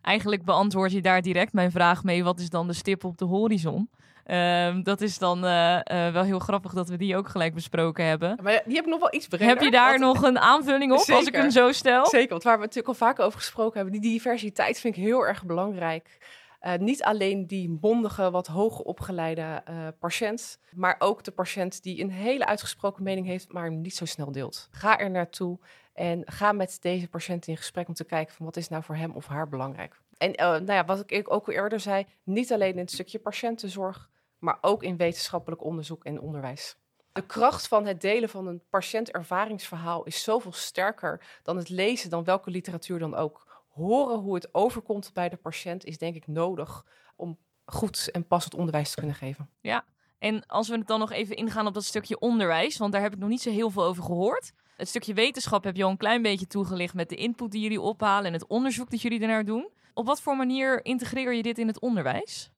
Eigenlijk 0.00 0.44
beantwoord 0.44 0.92
je 0.92 1.02
daar 1.02 1.22
direct 1.22 1.52
mijn 1.52 1.70
vraag 1.70 2.04
mee: 2.04 2.24
wat 2.24 2.40
is 2.40 2.50
dan 2.50 2.66
de 2.66 2.72
stip 2.72 3.04
op 3.04 3.18
de 3.18 3.24
horizon? 3.24 3.90
Um, 4.30 4.82
dat 4.82 5.00
is 5.00 5.18
dan 5.18 5.44
uh, 5.44 5.80
uh, 5.92 6.12
wel 6.12 6.22
heel 6.22 6.38
grappig 6.38 6.72
dat 6.72 6.88
we 6.88 6.96
die 6.96 7.16
ook 7.16 7.28
gelijk 7.28 7.54
besproken 7.54 8.04
hebben. 8.04 8.38
Maar 8.42 8.62
die 8.64 8.74
heb 8.74 8.84
ik 8.84 8.90
nog 8.90 9.00
wel 9.00 9.14
iets 9.14 9.26
breder. 9.26 9.46
Heb 9.46 9.60
je 9.60 9.70
daar 9.70 9.98
nog 9.98 10.22
een 10.22 10.38
aanvulling 10.38 10.92
op, 10.92 10.98
Zeker. 10.98 11.14
als 11.14 11.26
ik 11.26 11.34
hem 11.34 11.50
zo 11.50 11.72
stel? 11.72 12.06
Zeker, 12.06 12.28
want 12.28 12.42
waar 12.42 12.54
we 12.54 12.60
natuurlijk 12.60 12.88
al 12.88 12.94
vaak 12.94 13.18
over 13.18 13.38
gesproken 13.38 13.80
hebben, 13.80 14.00
die 14.00 14.10
diversiteit 14.10 14.80
vind 14.80 14.96
ik 14.96 15.02
heel 15.02 15.26
erg 15.26 15.44
belangrijk. 15.44 16.18
Uh, 16.62 16.74
niet 16.74 17.02
alleen 17.02 17.46
die 17.46 17.78
mondige, 17.80 18.30
wat 18.30 18.46
hoger 18.46 18.84
opgeleide 18.84 19.62
patiënt, 19.98 20.58
maar 20.72 20.96
ook 20.98 21.24
de 21.24 21.30
patiënt 21.30 21.82
die 21.82 22.02
een 22.02 22.10
hele 22.10 22.46
uitgesproken 22.46 23.02
mening 23.02 23.26
heeft, 23.26 23.52
maar 23.52 23.64
hem 23.64 23.80
niet 23.80 23.94
zo 23.94 24.04
snel 24.04 24.32
deelt. 24.32 24.68
Ga 24.70 24.98
er 24.98 25.10
naartoe 25.10 25.58
en 25.94 26.22
ga 26.26 26.52
met 26.52 26.78
deze 26.80 27.08
patiënt 27.08 27.46
in 27.46 27.56
gesprek 27.56 27.88
om 27.88 27.94
te 27.94 28.04
kijken 28.04 28.34
van 28.34 28.46
wat 28.46 28.56
is 28.56 28.68
nou 28.68 28.82
voor 28.82 28.96
hem 28.96 29.10
of 29.10 29.26
haar 29.26 29.48
belangrijk. 29.48 30.00
En 30.18 30.32
nou 30.36 30.72
ja, 30.72 30.84
wat 30.84 31.02
ik 31.06 31.32
ook 31.32 31.46
al 31.46 31.52
eerder 31.52 31.80
zei, 31.80 32.06
niet 32.24 32.52
alleen 32.52 32.72
in 32.72 32.78
het 32.78 32.90
stukje 32.90 33.18
patiëntenzorg, 33.18 34.08
maar 34.38 34.58
ook 34.60 34.82
in 34.82 34.96
wetenschappelijk 34.96 35.64
onderzoek 35.64 36.04
en 36.04 36.20
onderwijs. 36.20 36.76
De 37.12 37.26
kracht 37.26 37.68
van 37.68 37.86
het 37.86 38.00
delen 38.00 38.28
van 38.28 38.46
een 38.46 38.62
patiëntervaringsverhaal 38.70 40.04
is 40.04 40.22
zoveel 40.22 40.52
sterker 40.52 41.40
dan 41.42 41.56
het 41.56 41.68
lezen, 41.68 42.10
dan 42.10 42.24
welke 42.24 42.50
literatuur 42.50 42.98
dan 42.98 43.14
ook. 43.14 43.46
Horen 43.68 44.18
hoe 44.18 44.34
het 44.34 44.54
overkomt 44.54 45.10
bij 45.14 45.28
de 45.28 45.36
patiënt 45.36 45.84
is 45.84 45.98
denk 45.98 46.14
ik 46.14 46.26
nodig 46.26 46.84
om 47.16 47.38
goed 47.64 48.10
en 48.10 48.26
passend 48.26 48.54
onderwijs 48.54 48.90
te 48.90 48.96
kunnen 48.96 49.14
geven. 49.14 49.50
Ja, 49.60 49.84
en 50.18 50.46
als 50.46 50.68
we 50.68 50.76
het 50.76 50.86
dan 50.86 50.98
nog 50.98 51.12
even 51.12 51.36
ingaan 51.36 51.66
op 51.66 51.74
dat 51.74 51.84
stukje 51.84 52.18
onderwijs, 52.18 52.76
want 52.76 52.92
daar 52.92 53.02
heb 53.02 53.12
ik 53.12 53.18
nog 53.18 53.28
niet 53.28 53.42
zo 53.42 53.50
heel 53.50 53.70
veel 53.70 53.84
over 53.84 54.02
gehoord. 54.02 54.52
Het 54.76 54.88
stukje 54.88 55.14
wetenschap 55.14 55.64
heb 55.64 55.76
je 55.76 55.84
al 55.84 55.90
een 55.90 55.96
klein 55.96 56.22
beetje 56.22 56.46
toegelicht 56.46 56.94
met 56.94 57.08
de 57.08 57.16
input 57.16 57.50
die 57.50 57.62
jullie 57.62 57.80
ophalen 57.80 58.26
en 58.26 58.32
het 58.32 58.46
onderzoek 58.46 58.90
dat 58.90 59.02
jullie 59.02 59.20
ernaar 59.20 59.44
doen. 59.44 59.68
Op 59.94 60.06
wat 60.06 60.20
voor 60.20 60.36
manier 60.36 60.84
integreer 60.84 61.32
je 61.34 61.42
dit 61.42 61.58
in 61.58 61.66
het 61.66 61.80
onderwijs? 61.80 62.50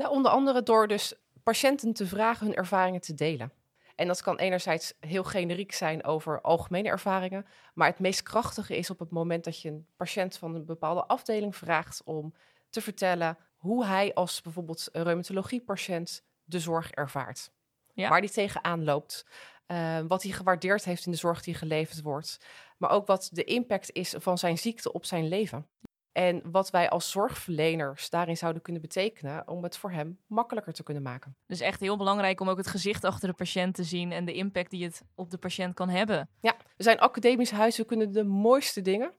Nou, 0.00 0.12
onder 0.12 0.30
andere 0.30 0.62
door 0.62 0.88
dus 0.88 1.14
patiënten 1.42 1.92
te 1.92 2.06
vragen 2.06 2.46
hun 2.46 2.56
ervaringen 2.56 3.00
te 3.00 3.14
delen. 3.14 3.52
En 3.94 4.06
dat 4.06 4.22
kan 4.22 4.38
enerzijds 4.38 4.92
heel 5.00 5.24
generiek 5.24 5.72
zijn 5.72 6.04
over 6.04 6.40
algemene 6.40 6.88
ervaringen, 6.88 7.46
maar 7.74 7.88
het 7.88 7.98
meest 7.98 8.22
krachtige 8.22 8.76
is 8.76 8.90
op 8.90 8.98
het 8.98 9.10
moment 9.10 9.44
dat 9.44 9.60
je 9.60 9.68
een 9.68 9.86
patiënt 9.96 10.36
van 10.36 10.54
een 10.54 10.64
bepaalde 10.64 11.04
afdeling 11.06 11.56
vraagt 11.56 12.02
om 12.04 12.34
te 12.70 12.80
vertellen 12.80 13.38
hoe 13.56 13.84
hij 13.84 14.14
als 14.14 14.42
bijvoorbeeld 14.42 14.88
een 14.92 15.02
reumatologie-patiënt 15.02 16.22
de 16.44 16.58
zorg 16.58 16.90
ervaart. 16.90 17.50
Ja. 17.94 18.08
Waar 18.08 18.18
hij 18.18 18.28
tegenaan 18.28 18.84
loopt, 18.84 19.26
uh, 19.66 19.98
wat 20.08 20.22
hij 20.22 20.32
gewaardeerd 20.32 20.84
heeft 20.84 21.04
in 21.04 21.12
de 21.12 21.18
zorg 21.18 21.42
die 21.42 21.54
geleverd 21.54 22.02
wordt, 22.02 22.38
maar 22.78 22.90
ook 22.90 23.06
wat 23.06 23.28
de 23.32 23.44
impact 23.44 23.92
is 23.92 24.14
van 24.18 24.38
zijn 24.38 24.58
ziekte 24.58 24.92
op 24.92 25.04
zijn 25.04 25.28
leven. 25.28 25.66
En 26.12 26.42
wat 26.50 26.70
wij 26.70 26.88
als 26.88 27.10
zorgverleners 27.10 28.10
daarin 28.10 28.36
zouden 28.36 28.62
kunnen 28.62 28.82
betekenen 28.82 29.48
om 29.48 29.62
het 29.62 29.76
voor 29.76 29.90
hem 29.90 30.18
makkelijker 30.26 30.72
te 30.72 30.82
kunnen 30.82 31.02
maken. 31.02 31.36
Dus 31.46 31.60
echt 31.60 31.80
heel 31.80 31.96
belangrijk 31.96 32.40
om 32.40 32.48
ook 32.48 32.56
het 32.56 32.66
gezicht 32.66 33.04
achter 33.04 33.28
de 33.28 33.34
patiënt 33.34 33.74
te 33.74 33.84
zien 33.84 34.12
en 34.12 34.24
de 34.24 34.32
impact 34.32 34.70
die 34.70 34.84
het 34.84 35.02
op 35.14 35.30
de 35.30 35.38
patiënt 35.38 35.74
kan 35.74 35.88
hebben. 35.88 36.28
Ja, 36.40 36.56
we 36.76 36.82
zijn 36.82 36.98
academisch 36.98 37.50
huis, 37.50 37.76
we 37.76 37.84
kunnen 37.84 38.12
de 38.12 38.24
mooiste 38.24 38.80
dingen. 38.80 39.12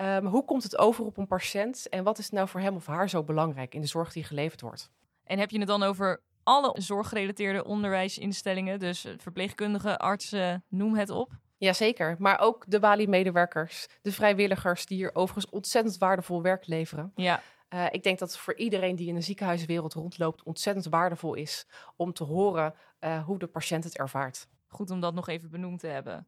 Um, 0.00 0.26
hoe 0.26 0.44
komt 0.44 0.62
het 0.62 0.78
over 0.78 1.04
op 1.04 1.16
een 1.16 1.26
patiënt 1.26 1.88
en 1.88 2.04
wat 2.04 2.18
is 2.18 2.30
nou 2.30 2.48
voor 2.48 2.60
hem 2.60 2.74
of 2.74 2.86
haar 2.86 3.08
zo 3.08 3.22
belangrijk 3.22 3.74
in 3.74 3.80
de 3.80 3.86
zorg 3.86 4.12
die 4.12 4.24
geleverd 4.24 4.60
wordt? 4.60 4.90
En 5.24 5.38
heb 5.38 5.50
je 5.50 5.58
het 5.58 5.68
dan 5.68 5.82
over 5.82 6.20
alle 6.42 6.74
zorggerelateerde 6.80 7.64
onderwijsinstellingen, 7.64 8.78
dus 8.78 9.06
verpleegkundigen, 9.16 9.98
artsen, 9.98 10.64
noem 10.68 10.94
het 10.94 11.10
op? 11.10 11.32
Jazeker, 11.58 12.16
maar 12.18 12.40
ook 12.40 12.64
de 12.68 12.78
Bali-medewerkers, 12.78 13.86
de 14.02 14.12
vrijwilligers 14.12 14.86
die 14.86 14.96
hier 14.96 15.14
overigens 15.14 15.52
ontzettend 15.52 15.98
waardevol 15.98 16.42
werk 16.42 16.66
leveren. 16.66 17.12
Ja. 17.14 17.42
Uh, 17.74 17.86
ik 17.90 18.02
denk 18.02 18.18
dat 18.18 18.30
het 18.30 18.38
voor 18.38 18.56
iedereen 18.56 18.96
die 18.96 19.08
in 19.08 19.14
de 19.14 19.20
ziekenhuiswereld 19.20 19.94
rondloopt 19.94 20.42
ontzettend 20.42 20.86
waardevol 20.86 21.34
is 21.34 21.66
om 21.96 22.12
te 22.12 22.24
horen 22.24 22.74
uh, 23.00 23.24
hoe 23.24 23.38
de 23.38 23.46
patiënt 23.46 23.84
het 23.84 23.98
ervaart. 23.98 24.48
Goed 24.66 24.90
om 24.90 25.00
dat 25.00 25.14
nog 25.14 25.28
even 25.28 25.50
benoemd 25.50 25.80
te 25.80 25.86
hebben. 25.86 26.26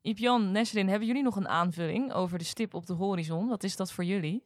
Ipjan, 0.00 0.52
Nesrin, 0.52 0.88
hebben 0.88 1.06
jullie 1.06 1.22
nog 1.22 1.36
een 1.36 1.48
aanvulling 1.48 2.12
over 2.12 2.38
de 2.38 2.44
stip 2.44 2.74
op 2.74 2.86
de 2.86 2.92
horizon? 2.92 3.48
Wat 3.48 3.64
is 3.64 3.76
dat 3.76 3.92
voor 3.92 4.04
jullie? 4.04 4.44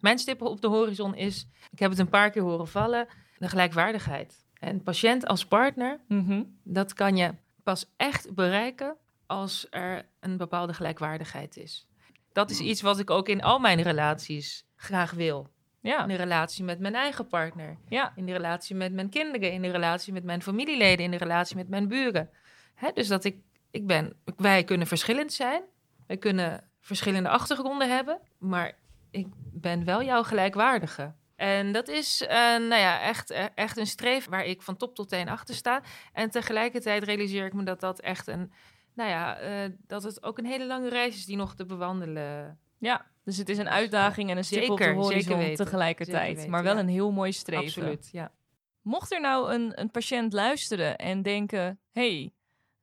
Mijn 0.00 0.18
stip 0.18 0.42
op 0.42 0.60
de 0.60 0.68
horizon 0.68 1.14
is, 1.14 1.48
ik 1.70 1.78
heb 1.78 1.90
het 1.90 1.98
een 1.98 2.08
paar 2.08 2.30
keer 2.30 2.42
horen 2.42 2.68
vallen, 2.68 3.06
de 3.38 3.48
gelijkwaardigheid. 3.48 4.46
En 4.58 4.82
patiënt 4.82 5.26
als 5.26 5.46
partner, 5.46 6.00
mm 6.08 6.26
-hmm. 6.26 6.58
dat 6.62 6.92
kan 6.92 7.16
je 7.16 7.34
pas 7.62 7.92
echt 7.96 8.34
bereiken 8.34 8.96
als 9.32 9.66
er 9.70 10.08
een 10.20 10.36
bepaalde 10.36 10.74
gelijkwaardigheid 10.74 11.56
is. 11.56 11.86
Dat 12.32 12.50
is 12.50 12.60
iets 12.60 12.80
wat 12.80 12.98
ik 12.98 13.10
ook 13.10 13.28
in 13.28 13.42
al 13.42 13.58
mijn 13.58 13.82
relaties 13.82 14.66
graag 14.76 15.10
wil. 15.10 15.50
Ja. 15.80 16.02
In 16.02 16.08
de 16.08 16.16
relatie 16.16 16.64
met 16.64 16.78
mijn 16.78 16.94
eigen 16.94 17.26
partner. 17.26 17.78
Ja. 17.88 18.12
In 18.16 18.26
de 18.26 18.32
relatie 18.32 18.76
met 18.76 18.92
mijn 18.92 19.08
kinderen. 19.08 19.52
In 19.52 19.62
de 19.62 19.70
relatie 19.70 20.12
met 20.12 20.24
mijn 20.24 20.42
familieleden. 20.42 21.04
In 21.04 21.10
de 21.10 21.16
relatie 21.16 21.56
met 21.56 21.68
mijn 21.68 21.88
buren. 21.88 22.30
Hè, 22.74 22.90
dus 22.92 23.08
dat 23.08 23.24
ik, 23.24 23.36
ik 23.70 23.86
ben, 23.86 24.16
wij 24.36 24.64
kunnen 24.64 24.86
verschillend 24.86 25.32
zijn. 25.32 25.62
Wij 26.06 26.16
kunnen 26.16 26.70
verschillende 26.80 27.28
achtergronden 27.28 27.90
hebben. 27.90 28.20
Maar 28.38 28.72
ik 29.10 29.26
ben 29.52 29.84
wel 29.84 30.02
jouw 30.02 30.22
gelijkwaardige. 30.22 31.14
En 31.36 31.72
dat 31.72 31.88
is 31.88 32.22
uh, 32.22 32.28
nou 32.30 32.74
ja, 32.74 33.00
echt, 33.00 33.30
echt 33.54 33.76
een 33.76 33.86
streef 33.86 34.28
waar 34.28 34.44
ik 34.44 34.62
van 34.62 34.76
top 34.76 34.94
tot 34.94 35.08
teen 35.08 35.28
achter 35.28 35.54
sta. 35.54 35.82
En 36.12 36.30
tegelijkertijd 36.30 37.02
realiseer 37.04 37.46
ik 37.46 37.52
me 37.52 37.62
dat 37.62 37.80
dat 37.80 38.00
echt 38.00 38.26
een 38.26 38.52
nou 38.94 39.10
ja, 39.10 39.42
uh, 39.64 39.72
dat 39.86 40.02
het 40.02 40.22
ook 40.22 40.38
een 40.38 40.46
hele 40.46 40.66
lange 40.66 40.88
reis 40.88 41.16
is 41.16 41.26
die 41.26 41.36
nog 41.36 41.54
te 41.54 41.66
bewandelen. 41.66 42.58
Ja, 42.78 43.06
dus 43.24 43.36
het 43.36 43.48
is 43.48 43.58
een 43.58 43.68
uitdaging 43.68 44.30
en 44.30 44.36
een 44.36 44.44
stip 44.44 44.70
op 44.70 44.78
de 44.78 44.92
horizon 44.92 45.38
weten, 45.38 45.64
tegelijkertijd. 45.64 46.36
weten, 46.36 46.50
maar 46.50 46.62
wel 46.62 46.74
ja. 46.74 46.80
een 46.80 46.88
heel 46.88 47.10
mooi 47.10 47.32
streven. 47.32 47.64
Absoluut, 47.64 48.08
ja. 48.12 48.32
Mocht 48.80 49.12
er 49.12 49.20
nou 49.20 49.52
een, 49.52 49.80
een 49.80 49.90
patiënt 49.90 50.32
luisteren 50.32 50.98
en 50.98 51.22
denken... 51.22 51.80
hey, 51.90 52.32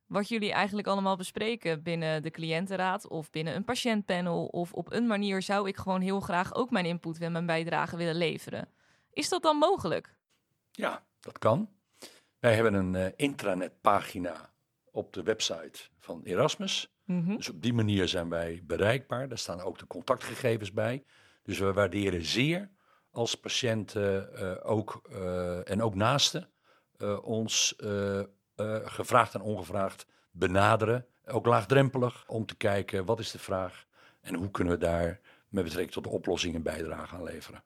wat 0.06 0.28
jullie 0.28 0.52
eigenlijk 0.52 0.86
allemaal 0.86 1.16
bespreken 1.16 1.82
binnen 1.82 2.22
de 2.22 2.30
cliëntenraad... 2.30 3.08
of 3.08 3.30
binnen 3.30 3.54
een 3.54 3.64
patiëntpanel 3.64 4.46
of 4.46 4.72
op 4.72 4.92
een 4.92 5.06
manier... 5.06 5.42
zou 5.42 5.68
ik 5.68 5.76
gewoon 5.76 6.00
heel 6.00 6.20
graag 6.20 6.54
ook 6.54 6.70
mijn 6.70 6.84
input 6.84 7.20
en 7.20 7.32
mijn 7.32 7.46
bijdrage 7.46 7.96
willen 7.96 8.16
leveren. 8.16 8.68
Is 9.12 9.28
dat 9.28 9.42
dan 9.42 9.56
mogelijk? 9.56 10.14
Ja, 10.70 11.02
dat 11.20 11.38
kan. 11.38 11.68
Wij 12.38 12.54
hebben 12.54 12.74
een 12.74 12.94
uh, 12.94 13.06
intranetpagina 13.16 14.49
op 14.92 15.12
de 15.12 15.22
website 15.22 15.80
van 15.98 16.22
Erasmus. 16.24 16.94
Mm 17.04 17.24
-hmm. 17.24 17.36
Dus 17.36 17.48
op 17.48 17.62
die 17.62 17.72
manier 17.72 18.08
zijn 18.08 18.28
wij 18.28 18.62
bereikbaar. 18.64 19.28
Daar 19.28 19.38
staan 19.38 19.60
ook 19.60 19.78
de 19.78 19.86
contactgegevens 19.86 20.72
bij. 20.72 21.04
Dus 21.42 21.58
we 21.58 21.72
waarderen 21.72 22.24
zeer 22.24 22.70
als 23.10 23.34
patiënten 23.34 24.30
uh, 24.32 24.56
ook, 24.62 25.02
uh, 25.10 25.70
en 25.70 25.82
ook 25.82 25.94
naasten 25.94 26.50
uh, 26.98 27.24
ons 27.24 27.74
gevraagd 28.84 29.34
en 29.34 29.40
ongevraagd 29.40 30.06
benaderen. 30.30 31.06
Ook 31.26 31.46
laagdrempelig 31.46 32.24
om 32.28 32.46
te 32.46 32.56
kijken 32.56 33.04
wat 33.04 33.18
is 33.18 33.30
de 33.30 33.38
vraag 33.38 33.86
en 34.20 34.34
hoe 34.34 34.50
kunnen 34.50 34.72
we 34.72 34.78
daar 34.78 35.20
met 35.48 35.64
betrekking 35.64 35.92
tot 35.92 36.04
de 36.04 36.10
oplossingen 36.10 36.62
bijdrage 36.62 37.14
aan 37.14 37.22
leveren. 37.22 37.64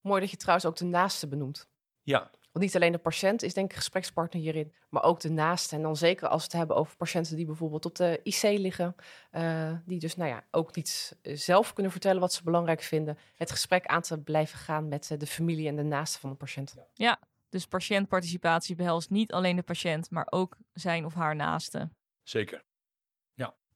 Mooi 0.00 0.20
dat 0.20 0.30
je 0.30 0.36
trouwens 0.36 0.66
ook 0.66 0.76
de 0.76 0.84
naaste 0.84 1.28
benoemt. 1.28 1.68
Ja, 2.02 2.30
want 2.54 2.66
niet 2.66 2.74
alleen 2.74 2.92
de 2.92 2.98
patiënt 2.98 3.42
is 3.42 3.54
denk 3.54 3.70
ik 3.70 3.76
gesprekspartner 3.76 4.42
hierin, 4.42 4.72
maar 4.88 5.02
ook 5.02 5.20
de 5.20 5.30
naaste. 5.30 5.76
En 5.76 5.82
dan 5.82 5.96
zeker 5.96 6.28
als 6.28 6.40
we 6.40 6.44
het 6.44 6.56
hebben 6.56 6.76
over 6.76 6.96
patiënten 6.96 7.36
die 7.36 7.46
bijvoorbeeld 7.46 7.84
op 7.84 7.94
de 7.94 8.20
IC 8.22 8.42
liggen, 8.42 8.94
uh, 9.32 9.72
die 9.84 9.98
dus 9.98 10.16
nou 10.16 10.30
ja, 10.30 10.44
ook 10.50 10.76
niet 10.76 11.16
zelf 11.22 11.72
kunnen 11.72 11.92
vertellen 11.92 12.20
wat 12.20 12.32
ze 12.32 12.42
belangrijk 12.42 12.82
vinden. 12.82 13.18
Het 13.36 13.50
gesprek 13.50 13.86
aan 13.86 14.02
te 14.02 14.22
blijven 14.22 14.58
gaan 14.58 14.88
met 14.88 15.10
uh, 15.10 15.18
de 15.18 15.26
familie 15.26 15.68
en 15.68 15.76
de 15.76 15.82
naaste 15.82 16.18
van 16.18 16.30
de 16.30 16.36
patiënt. 16.36 16.74
Ja, 16.92 17.18
Dus 17.48 17.66
patiëntparticipatie 17.66 18.74
behelst 18.74 19.10
niet 19.10 19.32
alleen 19.32 19.56
de 19.56 19.62
patiënt, 19.62 20.10
maar 20.10 20.26
ook 20.30 20.56
zijn 20.72 21.04
of 21.04 21.14
haar 21.14 21.36
naaste. 21.36 21.90
Zeker. 22.22 22.64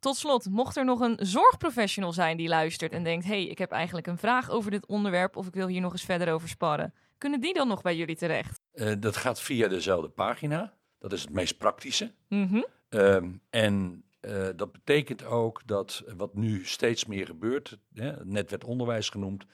Tot 0.01 0.17
slot, 0.17 0.49
mocht 0.49 0.77
er 0.77 0.85
nog 0.85 1.01
een 1.01 1.17
zorgprofessional 1.21 2.13
zijn 2.13 2.37
die 2.37 2.49
luistert 2.49 2.93
en 2.93 3.05
denkt: 3.05 3.25
hey, 3.27 3.45
ik 3.45 3.59
heb 3.59 3.71
eigenlijk 3.71 4.07
een 4.07 4.19
vraag 4.19 4.51
over 4.51 4.71
dit 4.71 4.87
onderwerp 4.87 5.37
of 5.37 5.47
ik 5.47 5.55
wil 5.55 5.67
hier 5.67 5.81
nog 5.81 5.93
eens 5.93 6.05
verder 6.05 6.33
over 6.33 6.49
sparren, 6.49 6.95
kunnen 7.19 7.41
die 7.41 7.55
dan 7.55 7.69
nog 7.69 7.83
bij 7.83 7.97
jullie 7.97 8.17
terecht? 8.17 8.61
Eh, 8.73 8.93
dat 8.99 9.17
gaat 9.17 9.41
via 9.41 9.69
dezelfde 9.69 10.09
pagina. 10.09 10.73
Dat 10.99 11.13
is 11.13 11.21
het 11.21 11.31
meest 11.31 11.59
praktische. 11.59 12.13
Mhm. 12.29 12.63
Ehm, 12.89 13.31
en 13.51 14.05
eh, 14.21 14.49
dat 14.57 14.73
betekent 14.73 15.25
ook 15.25 15.63
dat 15.67 16.05
wat 16.17 16.35
nu 16.35 16.65
steeds 16.65 17.07
meer 17.07 17.27
gebeurt, 17.27 17.79
hè, 17.95 18.25
net 18.25 18.51
werd 18.51 18.65
onderwijs 18.65 19.09
genoemd, 19.09 19.45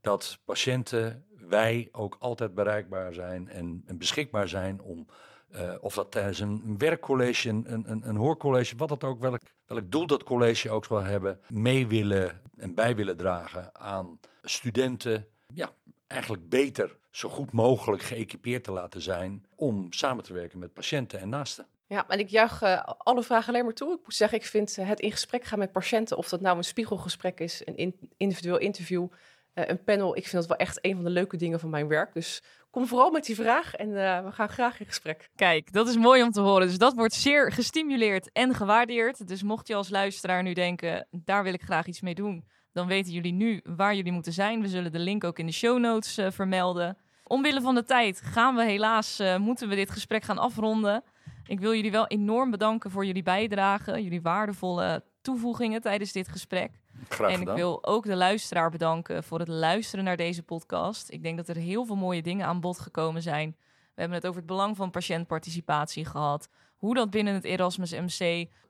dat 0.00 0.38
patiënten, 0.44 1.24
wij 1.48 1.88
ook 1.92 2.16
altijd 2.18 2.54
bereikbaar 2.54 3.14
zijn 3.14 3.48
en, 3.48 3.82
en 3.86 3.98
beschikbaar 3.98 4.48
zijn 4.48 4.80
om, 4.80 5.06
eh, 5.50 5.74
of 5.80 5.94
dat 5.94 6.10
tijdens 6.10 6.40
een 6.40 6.78
werkcollege, 6.78 7.48
een, 7.48 7.90
een, 7.90 8.08
een 8.08 8.16
hoorcollege, 8.16 8.76
wat 8.76 8.88
dat 8.88 9.04
ook, 9.04 9.20
welk, 9.20 9.40
welk 9.66 9.90
doel 9.90 10.06
dat 10.06 10.22
college 10.22 10.70
ook 10.70 10.84
zal 10.84 11.02
hebben, 11.02 11.40
mee 11.48 11.86
willen 11.86 12.40
en 12.56 12.74
bij 12.74 12.96
willen 12.96 13.16
dragen 13.16 13.74
aan 13.74 14.20
studenten, 14.42 15.26
ja, 15.54 15.72
eigenlijk 16.06 16.48
beter, 16.48 16.96
zo 17.10 17.28
goed 17.28 17.52
mogelijk 17.52 18.02
geëquipeerd 18.02 18.64
te 18.64 18.72
laten 18.72 19.00
zijn 19.02 19.46
om 19.56 19.86
samen 19.92 20.24
te 20.24 20.32
werken 20.32 20.58
met 20.58 20.72
patiënten 20.72 21.20
en 21.20 21.28
naasten. 21.28 21.66
Ja, 21.86 22.08
en 22.08 22.18
ik 22.18 22.28
juich 22.28 22.62
eh, 22.62 22.82
alle 22.98 23.22
vragen 23.22 23.48
alleen 23.48 23.64
maar 23.64 23.74
toe. 23.74 23.92
Ik 23.92 24.00
moet 24.04 24.14
zeggen, 24.14 24.38
ik 24.38 24.44
vind 24.44 24.78
eh, 24.78 24.88
het 24.88 25.00
in 25.00 25.10
gesprek 25.12 25.44
gaan 25.44 25.58
met 25.58 25.72
patiënten, 25.72 26.16
of 26.16 26.28
dat 26.28 26.40
nou 26.40 26.56
een 26.56 26.64
spiegelgesprek 26.64 27.40
is, 27.40 27.62
een 27.64 27.76
in- 27.76 28.10
individueel 28.16 28.58
interview, 28.58 29.06
eh, 29.52 29.68
een 29.68 29.84
panel, 29.84 30.16
ik 30.16 30.22
vind 30.22 30.32
dat 30.32 30.46
wel 30.46 30.56
echt 30.66 30.78
een 30.84 30.94
van 30.94 31.04
de 31.04 31.10
leuke 31.10 31.36
dingen 31.36 31.60
van 31.60 31.70
mijn 31.70 31.88
werk. 31.88 32.12
Dus 32.14 32.42
kom 32.70 32.86
vooral 32.86 33.10
met 33.10 33.24
die 33.24 33.34
vraag 33.34 33.74
en 33.74 33.88
eh, 33.96 34.24
we 34.24 34.32
gaan 34.32 34.48
graag 34.48 34.80
in 34.80 34.86
gesprek. 34.86 35.28
Kijk, 35.36 35.72
dat 35.72 35.88
is 35.88 35.96
mooi 35.96 36.22
om 36.22 36.30
te 36.30 36.40
horen. 36.40 36.66
Dus 36.66 36.78
dat 36.78 36.94
wordt 36.94 37.14
zeer 37.14 37.52
gestimuleerd 37.52 38.32
en 38.32 38.54
gewaardeerd. 38.54 39.28
Dus 39.28 39.42
mocht 39.42 39.68
je 39.68 39.74
als 39.74 39.88
luisteraar 39.88 40.42
nu 40.42 40.52
denken, 40.52 41.06
daar 41.10 41.42
wil 41.42 41.52
ik 41.52 41.62
graag 41.62 41.86
iets 41.86 42.00
mee 42.00 42.14
doen, 42.14 42.44
dan 42.76 42.86
weten 42.86 43.12
jullie 43.12 43.32
nu 43.32 43.60
waar 43.64 43.94
jullie 43.94 44.12
moeten 44.12 44.32
zijn. 44.32 44.60
We 44.60 44.68
zullen 44.68 44.92
de 44.92 44.98
link 44.98 45.24
ook 45.24 45.38
in 45.38 45.46
de 45.46 45.52
show 45.52 45.78
notes 45.78 46.18
eh, 46.18 46.30
vermelden. 46.30 46.96
Omwille 47.24 47.60
van 47.60 47.74
de 47.74 47.84
tijd 47.84 48.20
gaan 48.20 48.54
we 48.54 48.64
helaas, 48.64 49.18
eh, 49.18 49.36
moeten 49.36 49.68
we 49.68 49.74
dit 49.74 49.90
gesprek 49.90 50.22
gaan 50.22 50.38
afronden. 50.38 51.02
Ik 51.46 51.60
wil 51.60 51.74
jullie 51.74 51.90
wel 51.90 52.06
enorm 52.06 52.50
bedanken 52.50 52.90
voor 52.90 53.06
jullie 53.06 53.22
bijdrage, 53.22 54.02
jullie 54.02 54.22
waardevolle 54.22 55.04
toevoegingen 55.22 55.80
tijdens 55.80 56.12
dit 56.12 56.28
gesprek. 56.28 56.70
Graag 57.08 57.32
en 57.32 57.40
ik 57.40 57.48
wil 57.48 57.86
ook 57.86 58.04
de 58.04 58.16
luisteraar 58.16 58.70
bedanken 58.70 59.24
voor 59.24 59.38
het 59.38 59.48
luisteren 59.48 60.04
naar 60.04 60.16
deze 60.16 60.42
podcast. 60.42 61.10
Ik 61.10 61.22
denk 61.22 61.36
dat 61.36 61.48
er 61.48 61.56
heel 61.56 61.84
veel 61.84 61.96
mooie 61.96 62.22
dingen 62.22 62.46
aan 62.46 62.60
bod 62.60 62.78
gekomen 62.78 63.22
zijn. 63.22 63.56
We 63.94 64.00
hebben 64.00 64.18
het 64.18 64.26
over 64.26 64.38
het 64.38 64.48
belang 64.48 64.76
van 64.76 64.90
patiëntparticipatie 64.90 66.04
gehad. 66.04 66.48
Hoe 66.86 66.94
dat 66.94 67.10
binnen 67.10 67.34
het 67.34 67.44
Erasmus 67.44 67.92
MC 67.92 68.20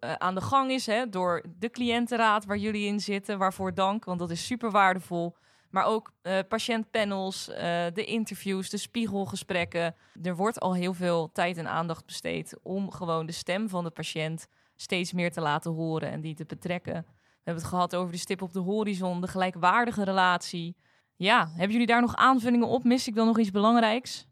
eh, 0.01 0.13
aan 0.13 0.35
de 0.35 0.41
gang 0.41 0.71
is 0.71 0.87
hè, 0.87 1.09
door 1.09 1.45
de 1.59 1.71
cliëntenraad 1.71 2.45
waar 2.45 2.57
jullie 2.57 2.87
in 2.87 3.01
zitten. 3.01 3.39
Waarvoor 3.39 3.75
dank, 3.75 4.05
want 4.05 4.19
dat 4.19 4.31
is 4.31 4.47
super 4.47 4.71
waardevol. 4.71 5.37
Maar 5.71 5.85
ook 5.85 6.13
eh, 6.23 6.39
patiëntpanels, 6.49 7.49
eh, 7.49 7.85
de 7.93 8.05
interviews, 8.05 8.71
de 8.71 8.77
spiegelgesprekken. 8.77 9.95
Er 10.23 10.37
wordt 10.37 10.61
al 10.61 10.75
heel 10.75 10.95
veel 10.95 11.31
tijd 11.33 11.57
en 11.57 11.69
aandacht 11.69 12.07
besteed 12.07 12.59
om 12.63 12.91
gewoon 12.91 13.27
de 13.27 13.33
stem 13.33 13.69
van 13.69 13.85
de 13.85 13.91
patiënt 13.91 14.47
steeds 14.77 15.13
meer 15.13 15.33
te 15.33 15.41
laten 15.41 15.73
horen 15.73 16.11
en 16.11 16.21
die 16.21 16.35
te 16.35 16.45
betrekken. 16.45 16.95
We 16.95 17.43
hebben 17.43 17.63
het 17.63 17.73
gehad 17.73 17.95
over 17.95 18.13
de 18.13 18.19
stip 18.19 18.43
op 18.43 18.53
de 18.53 18.61
horizon, 18.61 19.21
de 19.21 19.29
gelijkwaardige 19.29 20.05
relatie. 20.05 20.77
Ja, 21.17 21.49
hebben 21.49 21.71
jullie 21.71 21.87
daar 21.87 22.01
nog 22.01 22.17
aanvullingen 22.17 22.69
op? 22.69 22.85
Mis 22.85 23.09
ik 23.09 23.15
dan 23.15 23.27
nog 23.27 23.39
iets 23.39 23.51
belangrijks? 23.51 24.27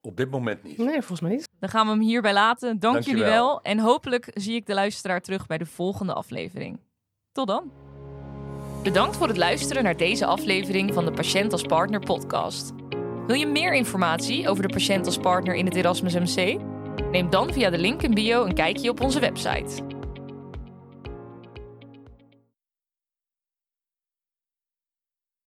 Op 0.00 0.16
dit 0.16 0.30
moment 0.30 0.62
niet. 0.62 0.78
Nee, 0.78 0.92
volgens 0.92 1.20
mij 1.20 1.30
niet. 1.30 1.48
Dan 1.58 1.68
gaan 1.68 1.86
we 1.86 1.92
hem 1.92 2.00
hierbij 2.00 2.32
laten. 2.32 2.78
Dank 2.78 3.02
jullie 3.02 3.22
wel. 3.22 3.62
En 3.62 3.78
hopelijk 3.78 4.30
zie 4.34 4.54
ik 4.54 4.66
de 4.66 4.74
luisteraar 4.74 5.20
terug 5.20 5.46
bij 5.46 5.58
de 5.58 5.66
volgende 5.66 6.12
aflevering. 6.12 6.80
Tot 7.32 7.46
dan. 7.46 7.72
Bedankt 8.82 9.16
voor 9.16 9.28
het 9.28 9.36
luisteren 9.36 9.82
naar 9.82 9.96
deze 9.96 10.26
aflevering 10.26 10.94
van 10.94 11.04
de 11.04 11.10
Patiënt 11.10 11.52
als 11.52 11.62
Partner 11.62 12.00
podcast. 12.00 12.72
Wil 13.26 13.36
je 13.36 13.46
meer 13.46 13.74
informatie 13.74 14.48
over 14.48 14.62
de 14.62 14.72
patiënt 14.72 15.06
als 15.06 15.18
partner 15.18 15.54
in 15.54 15.64
het 15.64 15.74
Erasmus 15.74 16.14
MC? 16.14 16.60
Neem 17.10 17.30
dan 17.30 17.52
via 17.52 17.70
de 17.70 17.78
link 17.78 18.02
in 18.02 18.14
bio 18.14 18.44
een 18.44 18.54
kijkje 18.54 18.90
op 18.90 19.00
onze 19.00 19.20
website. 19.20 19.82